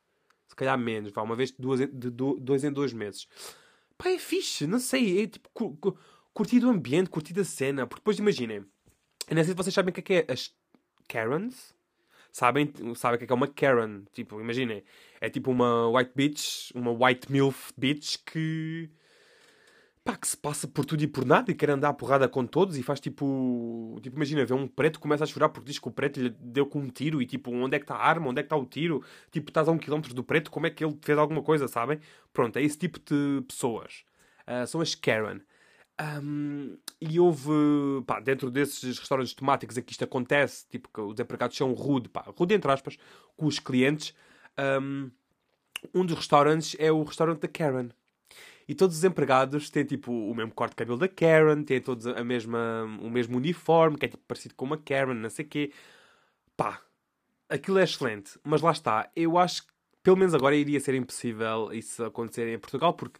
[0.54, 3.26] se calhar menos, vá, uma vez de, duas, de dois em dois meses.
[3.98, 5.98] Pá, é fixe, não sei, é tipo, cu,
[6.32, 8.64] curtir o ambiente, curtir a cena, porque depois imaginem,
[9.28, 10.54] eu não sei se vocês sabem o que é, que é as
[11.08, 11.74] Karens,
[12.32, 14.82] sabem, sabem o que é, que é uma Karen, tipo, imaginem,
[15.20, 18.90] é tipo uma white bitch, uma white milf bitch que
[20.04, 22.46] pá, que se passa por tudo e por nada e quer andar a porrada com
[22.46, 23.98] todos e faz tipo.
[24.02, 26.66] Tipo, imagina, vê um preto começa a chorar porque diz que o preto lhe deu
[26.66, 28.28] com um tiro e tipo, onde é que está a arma?
[28.28, 29.02] Onde é que está o tiro?
[29.30, 31.98] Tipo, estás a um quilómetro do preto, como é que ele fez alguma coisa, sabem?
[32.32, 34.04] Pronto, é esse tipo de pessoas.
[34.46, 35.40] Uh, são as Karen.
[36.00, 37.50] Um, e houve,
[38.06, 42.24] pá, dentro desses restaurantes temáticos aqui isto acontece, tipo, que os empregados são rude, pá,
[42.36, 42.96] rude entre aspas,
[43.36, 44.14] com os clientes.
[44.58, 45.10] Um,
[45.94, 47.90] um dos restaurantes é o restaurante da Karen.
[48.66, 52.06] E todos os empregados têm tipo o mesmo corte de cabelo da Karen, têm todos
[52.06, 55.48] a mesma, o mesmo uniforme, que é tipo parecido com uma Karen, não sei o
[55.48, 55.72] quê.
[56.56, 56.80] Pá,
[57.48, 58.38] aquilo é excelente.
[58.42, 62.58] Mas lá está, eu acho que pelo menos agora iria ser impossível isso acontecer em
[62.58, 63.18] Portugal, porque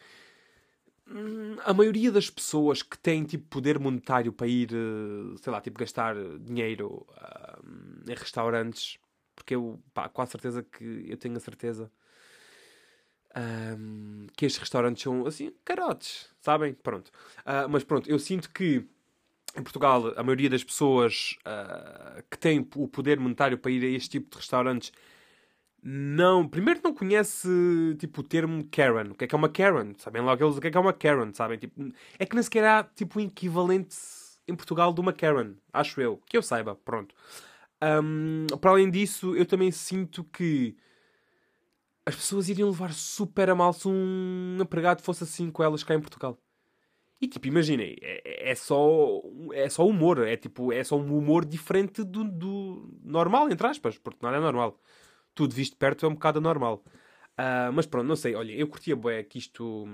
[1.64, 5.79] a maioria das pessoas que têm tipo poder monetário para ir, eh, sei lá, tipo
[5.79, 8.99] gastar dinheiro uh, em restaurantes,
[9.37, 11.90] porque eu, pá, com a certeza que eu tenho a certeza
[13.37, 16.73] um, que estes restaurantes são assim, carotes, sabem?
[16.73, 17.09] Pronto.
[17.40, 18.87] Uh, mas pronto, eu sinto que
[19.57, 23.97] em Portugal a maioria das pessoas uh, que têm o poder monetário para ir a
[23.97, 24.93] este tipo de restaurantes
[25.87, 27.47] não, primeiro não conhece
[27.99, 29.11] tipo o termo Karen.
[29.11, 29.92] O que é que é uma Karen?
[29.99, 31.59] Sabem logo eles o que é que é uma Karen, sabem?
[31.59, 33.94] Tipo, é que nem sequer há tipo um equivalente
[34.49, 37.14] em Portugal de uma Karen, acho eu, que eu saiba, pronto.
[37.83, 40.75] Um, para além disso, eu também sinto que
[42.07, 45.94] as pessoas iriam levar super a mal se um empregado fosse assim com elas cá
[45.94, 46.38] em Portugal.
[47.20, 49.20] E tipo, imaginem, é, é, só,
[49.53, 53.99] é só humor, é tipo, é só um humor diferente do, do normal, entre aspas,
[53.99, 54.79] porque não é normal.
[55.35, 56.83] Tudo visto perto é um bocado anormal.
[57.38, 59.87] Uh, mas pronto, não sei, olha, eu curtia bem que isto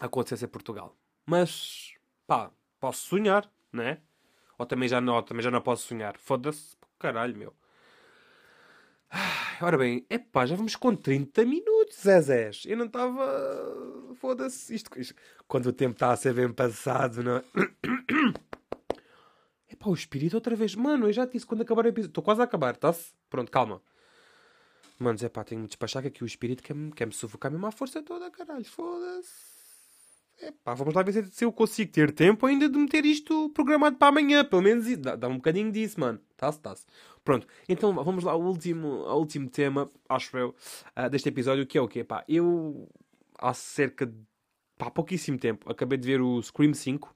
[0.00, 0.96] acontecesse em Portugal.
[1.24, 1.94] Mas,
[2.26, 4.00] pá, posso sonhar, né?
[4.58, 6.16] Ou também já não, também já não posso sonhar.
[6.16, 7.52] Foda-se, caralho, meu.
[9.60, 12.64] Ora bem, epá, já vamos com 30 minutos, Zezés.
[12.66, 14.14] Eu não estava.
[14.16, 14.74] Foda-se.
[14.74, 15.14] Isto, isto,
[15.46, 17.44] Quando o tempo está a ser bem passado, não é?
[19.72, 20.74] Epá, o espírito outra vez.
[20.74, 22.10] Mano, eu já disse quando acabar o episódio.
[22.10, 23.12] Estou quase a acabar, está-se?
[23.28, 23.82] Pronto, calma.
[24.98, 27.70] Manos, epá, tenho que despachar que aqui o espírito quer-me quer -me sufocar mesmo à
[27.70, 28.64] força toda, caralho.
[28.64, 29.56] Foda-se.
[30.40, 33.96] Epá, vamos lá ver se, se eu consigo ter tempo ainda de meter isto programado
[33.96, 34.44] para amanhã.
[34.44, 36.20] Pelo menos dá, dá um bocadinho disso, mano.
[36.36, 36.84] Tá-se, tá-se.
[37.24, 40.54] Pronto, então vamos lá ao último, ao último tema, acho eu,
[40.96, 42.04] uh, deste episódio, que é o quê?
[42.04, 42.88] Pá, eu
[43.38, 44.14] há cerca de
[44.78, 47.14] pá, pouquíssimo tempo acabei de ver o Scream 5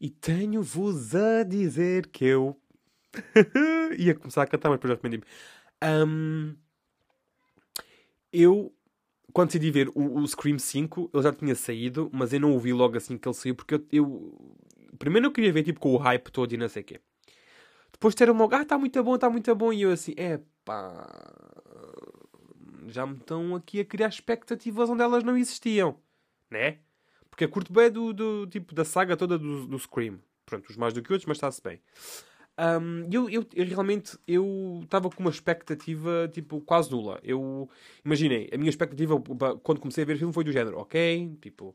[0.00, 2.56] e tenho-vos a dizer que eu
[3.96, 5.24] ia começar a cantar, mas depois já arrependi-me.
[5.82, 6.54] Um,
[8.32, 8.72] eu
[9.32, 12.60] quando decidi ver o, o, Scream 5, ele já tinha saído, mas eu não o
[12.60, 14.56] vi logo assim que ele saiu, porque eu, eu
[14.98, 17.00] primeiro eu queria ver tipo com o hype todo e não sei o quê.
[17.90, 21.08] Depois ter uma, ah, está muito bom, está muito bom, e eu assim, é pá,
[22.88, 25.96] já me estão aqui a criar expectativas onde elas não existiam,
[26.50, 26.78] né?
[27.30, 30.18] Porque é curto bem do, do tipo da saga toda do, do Scream.
[30.44, 31.80] Pronto, os mais do que outros, mas está-se bem.
[32.58, 37.18] Um, eu, eu, eu, realmente eu estava com uma expectativa tipo quase nula.
[37.22, 37.68] Eu
[38.04, 39.18] imaginei, a minha expectativa
[39.62, 41.74] quando comecei a ver o filme foi do género, ok, tipo,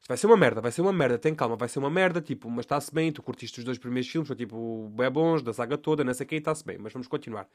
[0.00, 2.20] isto vai ser uma merda, vai ser uma merda, tem calma, vai ser uma merda,
[2.20, 5.52] tipo, mas está-se bem, tu curtiste os dois primeiros filmes, são tipo, bem bons, da
[5.52, 7.48] saga toda, não sei quem, está-se bem, mas vamos continuar.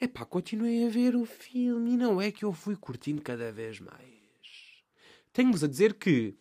[0.00, 3.80] Epá, continuei a ver o filme e não é que eu fui curtindo cada vez
[3.80, 4.20] mais.
[5.32, 6.36] Tenho-vos a dizer que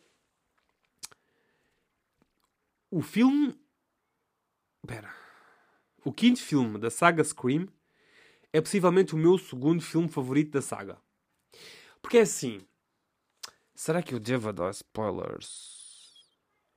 [2.91, 3.55] o filme.
[4.83, 5.13] Espera.
[6.03, 7.67] O quinto filme da saga Scream
[8.53, 10.97] é possivelmente o meu segundo filme favorito da saga.
[12.01, 12.61] Porque é assim.
[13.75, 15.79] Será que eu devo dar spoilers?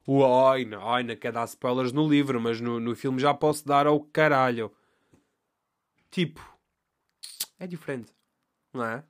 [0.07, 3.33] O ai, não, ai, não quer dar spoilers no livro, mas no, no filme já
[3.33, 4.73] posso dar ao caralho.
[6.11, 6.41] Tipo,
[7.59, 8.13] é diferente,
[8.73, 9.05] não é?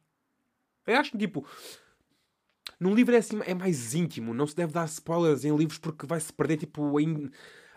[0.86, 1.46] Eu acho que, tipo,
[2.78, 6.06] num livro é, assim, é mais íntimo, não se deve dar spoilers em livros porque
[6.06, 7.02] vai-se perder, tipo, a,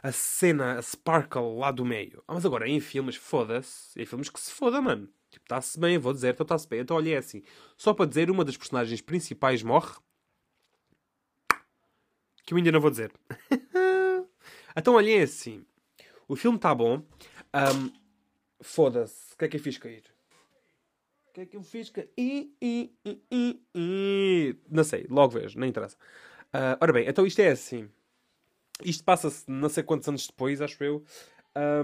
[0.06, 2.24] a cena, a sparkle lá do meio.
[2.28, 4.00] Ah, mas agora, em filmes, foda-se.
[4.00, 5.10] Em filmes que se foda, mano.
[5.32, 6.82] Tipo, está-se bem, vou dizer, então está-se bem.
[6.82, 7.42] Então, olha, é assim.
[7.76, 9.96] Só para dizer, uma das personagens principais morre
[12.46, 13.12] que eu ainda não vou dizer.
[14.78, 15.66] então, olhem assim.
[16.28, 17.02] O filme está bom.
[17.52, 17.92] Um,
[18.62, 19.34] Foda-se.
[19.34, 20.04] O que é que eu fiz cair?
[21.30, 22.08] O que é que eu fiz cair?
[24.70, 25.08] Não sei.
[25.10, 25.58] Logo vejo.
[25.58, 25.98] Não interessa.
[26.54, 27.90] Uh, ora bem, então isto é assim.
[28.84, 31.04] Isto passa-se não sei quantos anos depois, acho eu.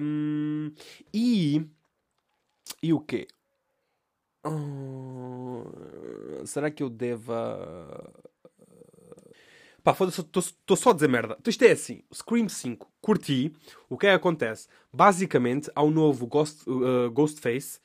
[0.01, 0.71] Um,
[1.13, 1.65] e...
[2.81, 3.27] E o quê?
[4.43, 5.63] Oh,
[6.45, 8.11] será que eu deva
[9.83, 11.35] Pá, foda-se, estou só a dizer merda.
[11.39, 13.51] Então isto é assim: Scream 5, curti.
[13.89, 14.67] O que é que acontece?
[14.93, 17.79] Basicamente, há um novo Ghost, uh, Ghostface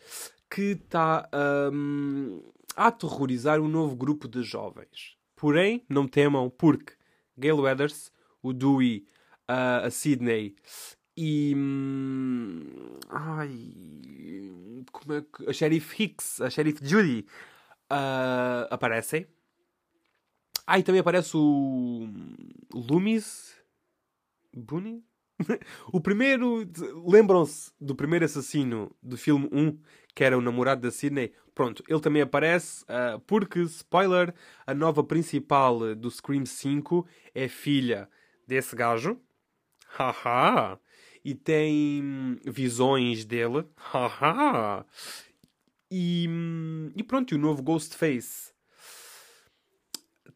[0.50, 1.28] que está
[1.72, 2.42] um,
[2.76, 5.16] a aterrorizar um novo grupo de jovens.
[5.34, 6.92] Porém, não temam, porque
[7.36, 8.12] Gail Weathers,
[8.46, 9.06] o Dewey,
[9.50, 10.54] uh, a Sydney
[11.16, 11.54] e.
[11.56, 13.74] Hum, ai.
[14.92, 15.48] Como é que.
[15.48, 17.26] A Sheriff Hicks, a Sheriff Judy
[17.90, 19.26] uh, aparecem
[20.66, 22.08] ah, e também aparece o.
[22.74, 23.54] Loomis.
[24.52, 25.04] Bunny?
[25.92, 26.68] o primeiro.
[27.06, 29.78] Lembram-se do primeiro assassino do filme 1,
[30.12, 31.32] que era o namorado da Sidney?
[31.54, 34.34] Pronto, ele também aparece, uh, porque, spoiler,
[34.66, 38.10] a nova principal do Scream 5 é filha
[38.46, 39.20] desse gajo.
[39.88, 40.78] Haha!
[41.26, 43.66] e tem visões dele.
[43.76, 44.86] Haha!
[45.90, 46.28] e,
[46.94, 48.52] e pronto, e o novo Ghostface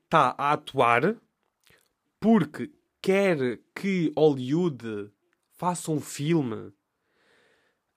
[0.05, 1.17] está a atuar
[2.19, 5.13] porque quer que Hollywood
[5.53, 6.73] faça um filme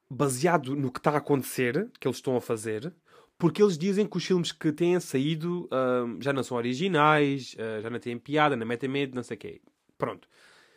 [0.07, 2.93] baseado no que está a acontecer, que eles estão a fazer,
[3.39, 7.81] porque eles dizem que os filmes que têm saído uh, já não são originais, uh,
[7.81, 9.61] já não têm piada, não metem medo, não sei o quê.
[10.03, 10.27] Pronto.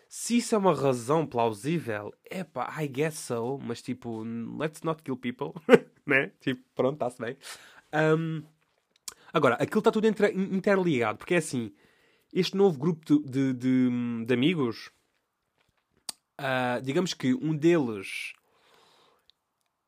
[0.08, 4.22] Se isso é uma razão plausível, epá, I guess so, mas tipo,
[4.56, 5.52] let's not kill people,
[6.06, 6.30] né?
[6.40, 7.36] Tipo, pronto, está-se bem.
[7.92, 8.42] Um,
[9.36, 11.70] Agora, aquilo está tudo interligado, porque é assim:
[12.32, 14.90] este novo grupo de, de, de amigos,
[16.40, 18.32] uh, digamos que um deles.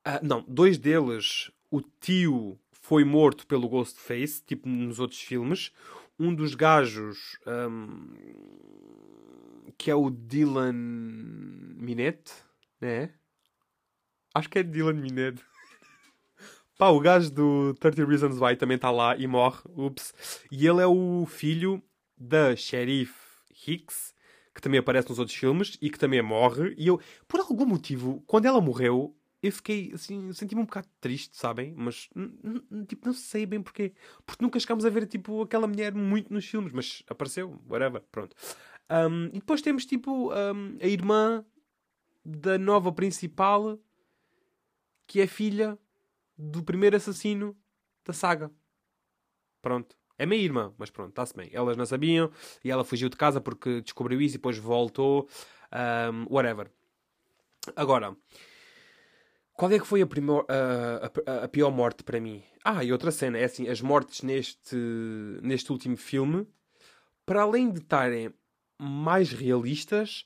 [0.06, 5.72] Uh, não, dois deles, o tio foi morto pelo Ghostface, tipo nos outros filmes.
[6.18, 8.14] Um dos gajos, um,
[9.76, 10.72] que é o Dylan
[11.76, 12.32] Minette,
[12.80, 13.14] né?
[14.34, 15.42] Acho que é Dylan Minette.
[16.76, 19.60] Pá, o gajo do 30 Reasons Why também está lá e morre.
[19.76, 20.14] Ups.
[20.50, 21.82] E ele é o filho
[22.16, 23.14] da Sheriff
[23.66, 24.14] Hicks,
[24.54, 26.74] que também aparece nos outros filmes e que também morre.
[26.76, 31.36] E eu, por algum motivo, quando ela morreu, eu fiquei assim, senti-me um bocado triste,
[31.36, 31.72] sabem?
[31.76, 32.08] Mas
[32.88, 33.92] tipo, não sei bem porquê.
[34.26, 38.34] Porque nunca chegámos a ver tipo aquela mulher muito nos filmes, mas apareceu, whatever, pronto.
[38.90, 41.44] Um, e depois temos tipo um, a irmã
[42.24, 43.78] da nova principal,
[45.06, 45.78] que é filha
[46.36, 47.56] do primeiro assassino
[48.04, 48.50] da saga.
[49.62, 49.96] Pronto.
[50.18, 51.48] É minha irmã, mas pronto, está-se bem.
[51.52, 52.30] Elas não sabiam
[52.64, 55.28] e ela fugiu de casa porque descobriu isso e depois voltou.
[55.72, 56.72] Um, whatever.
[57.76, 58.16] Agora,
[59.58, 62.44] qual é que foi a, primor, a, a, pior morte para mim?
[62.64, 64.76] Ah, e outra cena, é assim, as mortes neste,
[65.42, 66.46] neste último filme,
[67.26, 68.32] para além de estarem
[68.78, 70.24] mais realistas,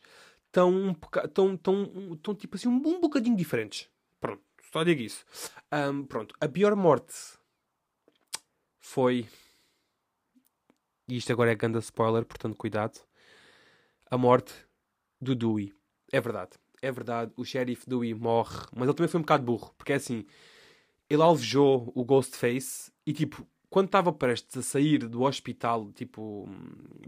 [0.48, 0.90] estão, um,
[1.24, 3.88] estão, estão, estão tipo assim um, um bocadinho diferentes.
[4.20, 4.42] Pronto.
[4.70, 5.24] Só digo isso.
[5.72, 7.14] Um, pronto, a pior morte
[8.80, 9.26] foi.
[11.08, 13.00] E isto agora é grande spoiler, portanto, cuidado.
[14.10, 14.52] A morte
[15.18, 15.74] do Dewey.
[16.12, 16.61] É verdade.
[16.82, 17.32] É verdade.
[17.36, 18.66] O xerife Dewey morre.
[18.74, 19.72] Mas ele também foi um bocado burro.
[19.78, 20.26] Porque é assim.
[21.08, 26.48] Ele alvejou o Ghostface e, tipo, quando estava prestes a sair do hospital, tipo.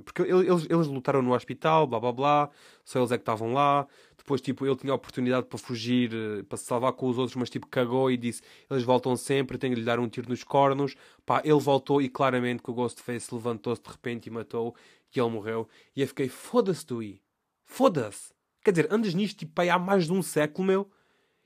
[0.04, 2.50] Porque eles, eles lutaram no hospital, blá blá blá,
[2.84, 3.86] só eles é que estavam lá.
[4.16, 7.36] Depois, tipo, ele tinha a oportunidade para fugir, eh, para se salvar com os outros,
[7.36, 10.44] mas, tipo, cagou e disse: Eles voltam sempre, tenho de lhe dar um tiro nos
[10.44, 10.94] cornos.
[11.26, 14.74] Pá, ele voltou e claramente que o Ghostface levantou-se de repente e matou
[15.14, 15.68] e ele morreu.
[15.94, 17.20] E eu fiquei: Foda-se, Dewey,
[17.64, 18.33] foda-se.
[18.64, 20.90] Quer dizer, andas nisto, tipo, há mais de um século, meu,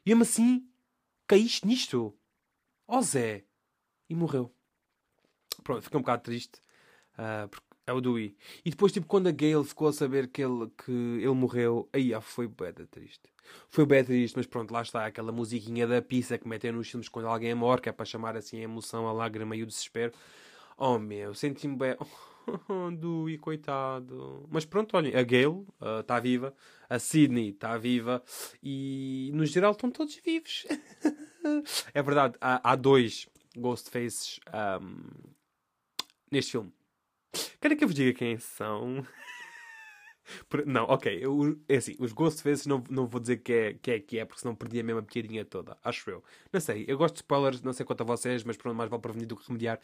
[0.06, 0.66] e mesmo assim
[1.26, 2.16] caíste nisto.
[2.86, 3.44] Ó oh, Zé.
[4.08, 4.54] E morreu
[5.68, 6.60] pronto, fiquei um bocado triste.
[7.18, 8.34] Uh, porque é o Dewey.
[8.64, 12.14] E depois, tipo, quando a Gale ficou a saber que ele, que ele morreu, aí
[12.14, 13.28] ah, foi bem triste.
[13.68, 17.08] Foi bem triste, mas pronto, lá está aquela musiquinha da pizza que metem nos filmes
[17.08, 20.12] quando alguém morre, que é para chamar assim a emoção, a lágrima e o desespero.
[20.76, 21.96] Oh meu, senti-me bem.
[22.98, 24.46] do e coitado.
[24.50, 25.66] Mas pronto, olhem, a Gale
[26.00, 26.54] está uh, viva,
[26.88, 28.22] a Sydney está viva
[28.62, 30.66] e no geral estão todos vivos.
[31.94, 34.40] é verdade, há, há dois Ghostfaces
[34.80, 35.04] um,
[36.30, 36.72] neste filme.
[37.60, 39.06] Querem que eu vos diga quem são?
[40.66, 41.18] Não, ok.
[41.20, 44.24] Eu, é assim, os Ghostfaces não, não vou dizer que é, que é que é,
[44.24, 45.76] porque senão perdi a mesma piadinha toda.
[45.82, 46.24] Acho eu.
[46.52, 46.84] Não sei.
[46.88, 49.36] Eu gosto de spoilers, não sei quanto a vocês, mas pronto, mais vale prevenir do
[49.36, 49.80] que remediar.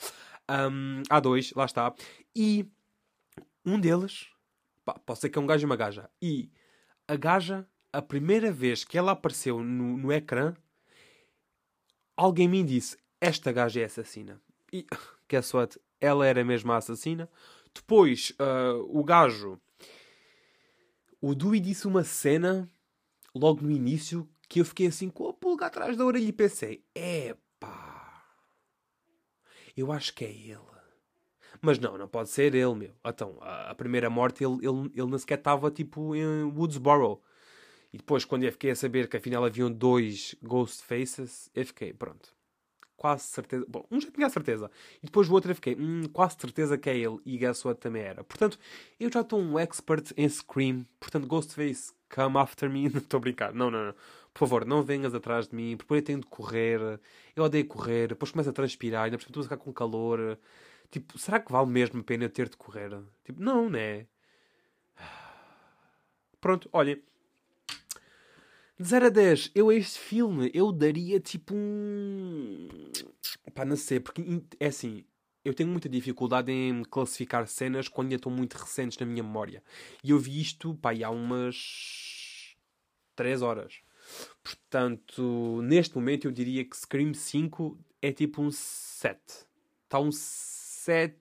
[0.51, 1.95] Um, há dois, lá está.
[2.35, 2.67] E
[3.65, 4.29] um deles,
[4.85, 6.11] pá, pode ser que é um gajo e uma gaja.
[6.21, 6.51] E
[7.09, 10.55] a gaja, a primeira vez que ela apareceu no, no ecrã,
[12.17, 14.41] alguém me disse: Esta gaja é assassina.
[14.73, 14.87] E,
[15.29, 15.79] guess what?
[16.01, 17.29] Ela era mesmo a assassina.
[17.75, 19.61] Depois, uh, o gajo
[21.27, 22.69] o Dewey disse uma cena
[23.35, 26.85] logo no início que eu fiquei assim com a pulga atrás da orelha e pensei:
[26.95, 28.23] epá,
[29.77, 30.75] eu acho que é ele.
[31.63, 32.95] Mas não, não pode ser ele, meu.
[33.03, 37.23] Então, a, primeira morte ele, ele, ele nem sequer estava tipo em Woodsboro.
[37.91, 41.95] E depois, quando eu fiquei a saber que afinal haviam dois Ghost Faces, eu fiquei,
[41.95, 42.35] pronto
[42.97, 43.65] quase certeza.
[43.69, 44.71] Bom, um já tinha certeza.
[45.03, 47.19] E depois o outro eu fiquei, hum, quase certeza que é ele.
[47.25, 48.25] E guess what também era.
[48.25, 48.59] Portanto,
[48.99, 50.87] eu já estou um expert em Scream.
[51.01, 52.89] Portanto, Ghostface, come after me.
[52.91, 53.53] Não estou a brincar.
[53.55, 53.95] Não, não, não.
[54.33, 55.77] Por favor, não venhas atrás de mim.
[55.77, 57.01] Porque eu tenho de correr.
[57.37, 58.09] Eu odeio correr.
[58.09, 59.05] Depois começo a transpirar.
[59.05, 60.39] Ainda por estou a ficar com calor.
[60.91, 62.91] Tipo, será que vale mesmo a pena eu ter de correr?
[63.25, 64.07] Tipo, não, né?
[66.41, 67.03] Pronto, olhem.
[68.79, 72.69] De 0 a 10, eu a este filme, eu daria tipo um.
[73.55, 74.21] Pá, não sei, porque
[74.59, 75.05] é assim,
[75.45, 79.63] eu tenho muita dificuldade em classificar cenas quando ainda estão muito recentes na minha memória.
[80.03, 82.57] E eu vi isto, pá, há umas
[83.15, 83.81] 3 horas.
[84.43, 89.21] Portanto, neste momento eu diria que Scream 5 é tipo um 7.
[89.85, 91.15] Está um 7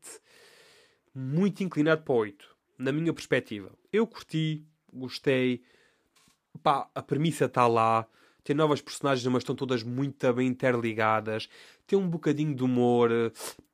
[1.14, 3.72] muito inclinado para 8, na minha perspectiva.
[3.92, 5.64] Eu curti, gostei
[6.64, 8.08] pá, a premissa está lá,
[8.44, 11.50] tem novas personagens, mas estão todas muito bem interligadas,
[11.86, 13.10] tem um bocadinho de humor,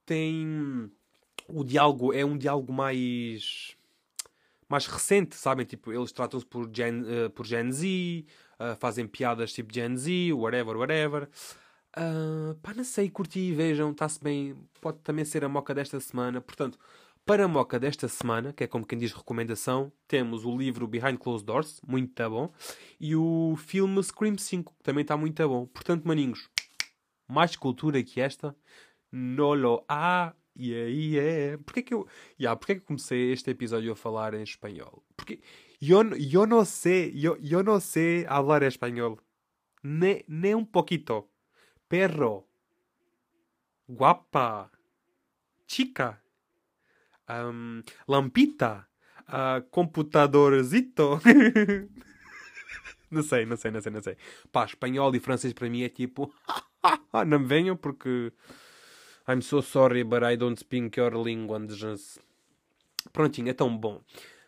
[0.06, 0.92] tem.
[1.48, 3.76] O diálogo é um diálogo mais.
[4.68, 5.66] mais recente, sabem?
[5.66, 8.26] Tipo, eles tratam-se por, Gen, uh, por Gen Z,
[8.60, 11.30] uh, fazem piadas tipo Gen Z, whatever, whatever.
[11.98, 14.56] Uh, pá, não sei, curti, vejam, está-se bem.
[14.82, 16.40] Pode também ser a moca desta semana.
[16.40, 16.78] Portanto,
[17.30, 21.16] para a moca desta semana, que é como quem diz recomendação, temos o livro Behind
[21.20, 22.52] Closed Doors, muito tá bom,
[23.00, 25.68] e o filme Scream 5, que também está muito bom.
[25.68, 26.50] Portanto, maninhos,
[27.28, 28.56] mais cultura que esta,
[29.12, 30.34] não lo há.
[30.56, 31.58] E aí é.
[31.58, 32.08] Porquê que eu.
[32.40, 35.06] Yeah, porquê que comecei este episódio a falar em espanhol?
[35.16, 35.40] Porque
[35.80, 37.14] eu, eu não sei.
[37.16, 39.20] Eu, eu não sei falar espanhol.
[39.84, 41.30] Nem, nem um pouquito.
[41.88, 42.48] Perro.
[43.88, 44.72] Guapa.
[45.68, 46.20] Chica
[47.30, 48.88] um, lampita,
[49.28, 51.20] uh, computadorzito.
[53.10, 54.18] não sei, não sei, não sei, não sei.
[54.52, 56.34] Pá, espanhol e francês para mim é tipo.
[57.28, 58.34] não me venham porque.
[59.28, 61.86] I'm so sorry, but I don't speak your language.
[63.14, 64.02] Prontinho, é tão bom.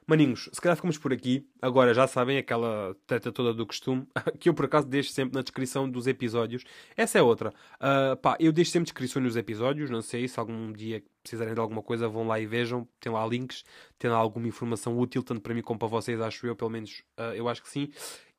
[0.07, 1.47] Maninhos, se calhar ficamos por aqui.
[1.61, 4.07] Agora já sabem aquela treta toda do costume,
[4.39, 6.63] que eu por acaso deixo sempre na descrição dos episódios.
[6.97, 7.53] Essa é outra.
[7.75, 9.89] Uh, pá, eu deixo sempre descrições nos episódios.
[9.89, 12.87] Não sei se algum dia precisarem de alguma coisa, vão lá e vejam.
[12.99, 13.63] Tem lá links,
[13.97, 17.03] tem lá alguma informação útil, tanto para mim como para vocês, acho eu, pelo menos
[17.19, 17.89] uh, eu acho que sim.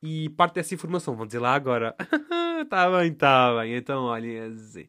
[0.02, 1.94] E parte dessa informação vão dizer lá agora.
[2.68, 3.76] tá bem, tá bem.
[3.76, 4.88] Então, olhem assim.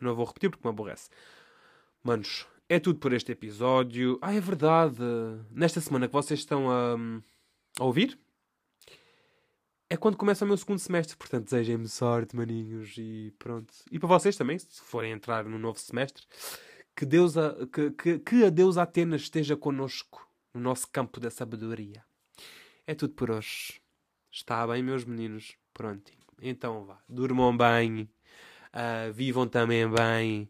[0.00, 1.08] Não vou repetir porque me aborrece.
[2.04, 4.18] Manos, é tudo por este episódio.
[4.20, 5.02] Ah, é verdade.
[5.50, 6.94] Nesta semana que vocês estão a,
[7.78, 8.18] a ouvir,
[9.92, 11.14] é quando começa o meu segundo semestre.
[11.18, 13.74] Portanto, desejem-me sorte, maninhos, e pronto.
[13.90, 16.24] E para vocês também, se forem entrar no novo semestre,
[16.96, 21.30] que, Deus a, que, que, que a Deus Atenas esteja connosco no nosso campo da
[21.30, 22.02] sabedoria.
[22.86, 23.82] É tudo por hoje.
[24.30, 25.56] Está bem, meus meninos?
[25.74, 26.10] Pronto.
[26.40, 26.98] Então vá.
[27.06, 28.08] Durmam bem.
[28.72, 30.48] Uh, vivam também bem.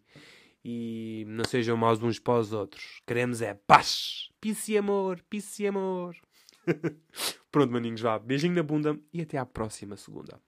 [0.64, 3.02] E não sejam maus uns para os outros.
[3.04, 4.30] Queremos é paz.
[4.40, 5.20] Pisse e amor.
[5.28, 6.16] Pisse e amor.
[7.52, 8.18] Pronto, maninhos, vá.
[8.18, 10.40] Beijinho na bunda e até à próxima segunda.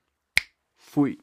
[0.75, 1.19] Fui.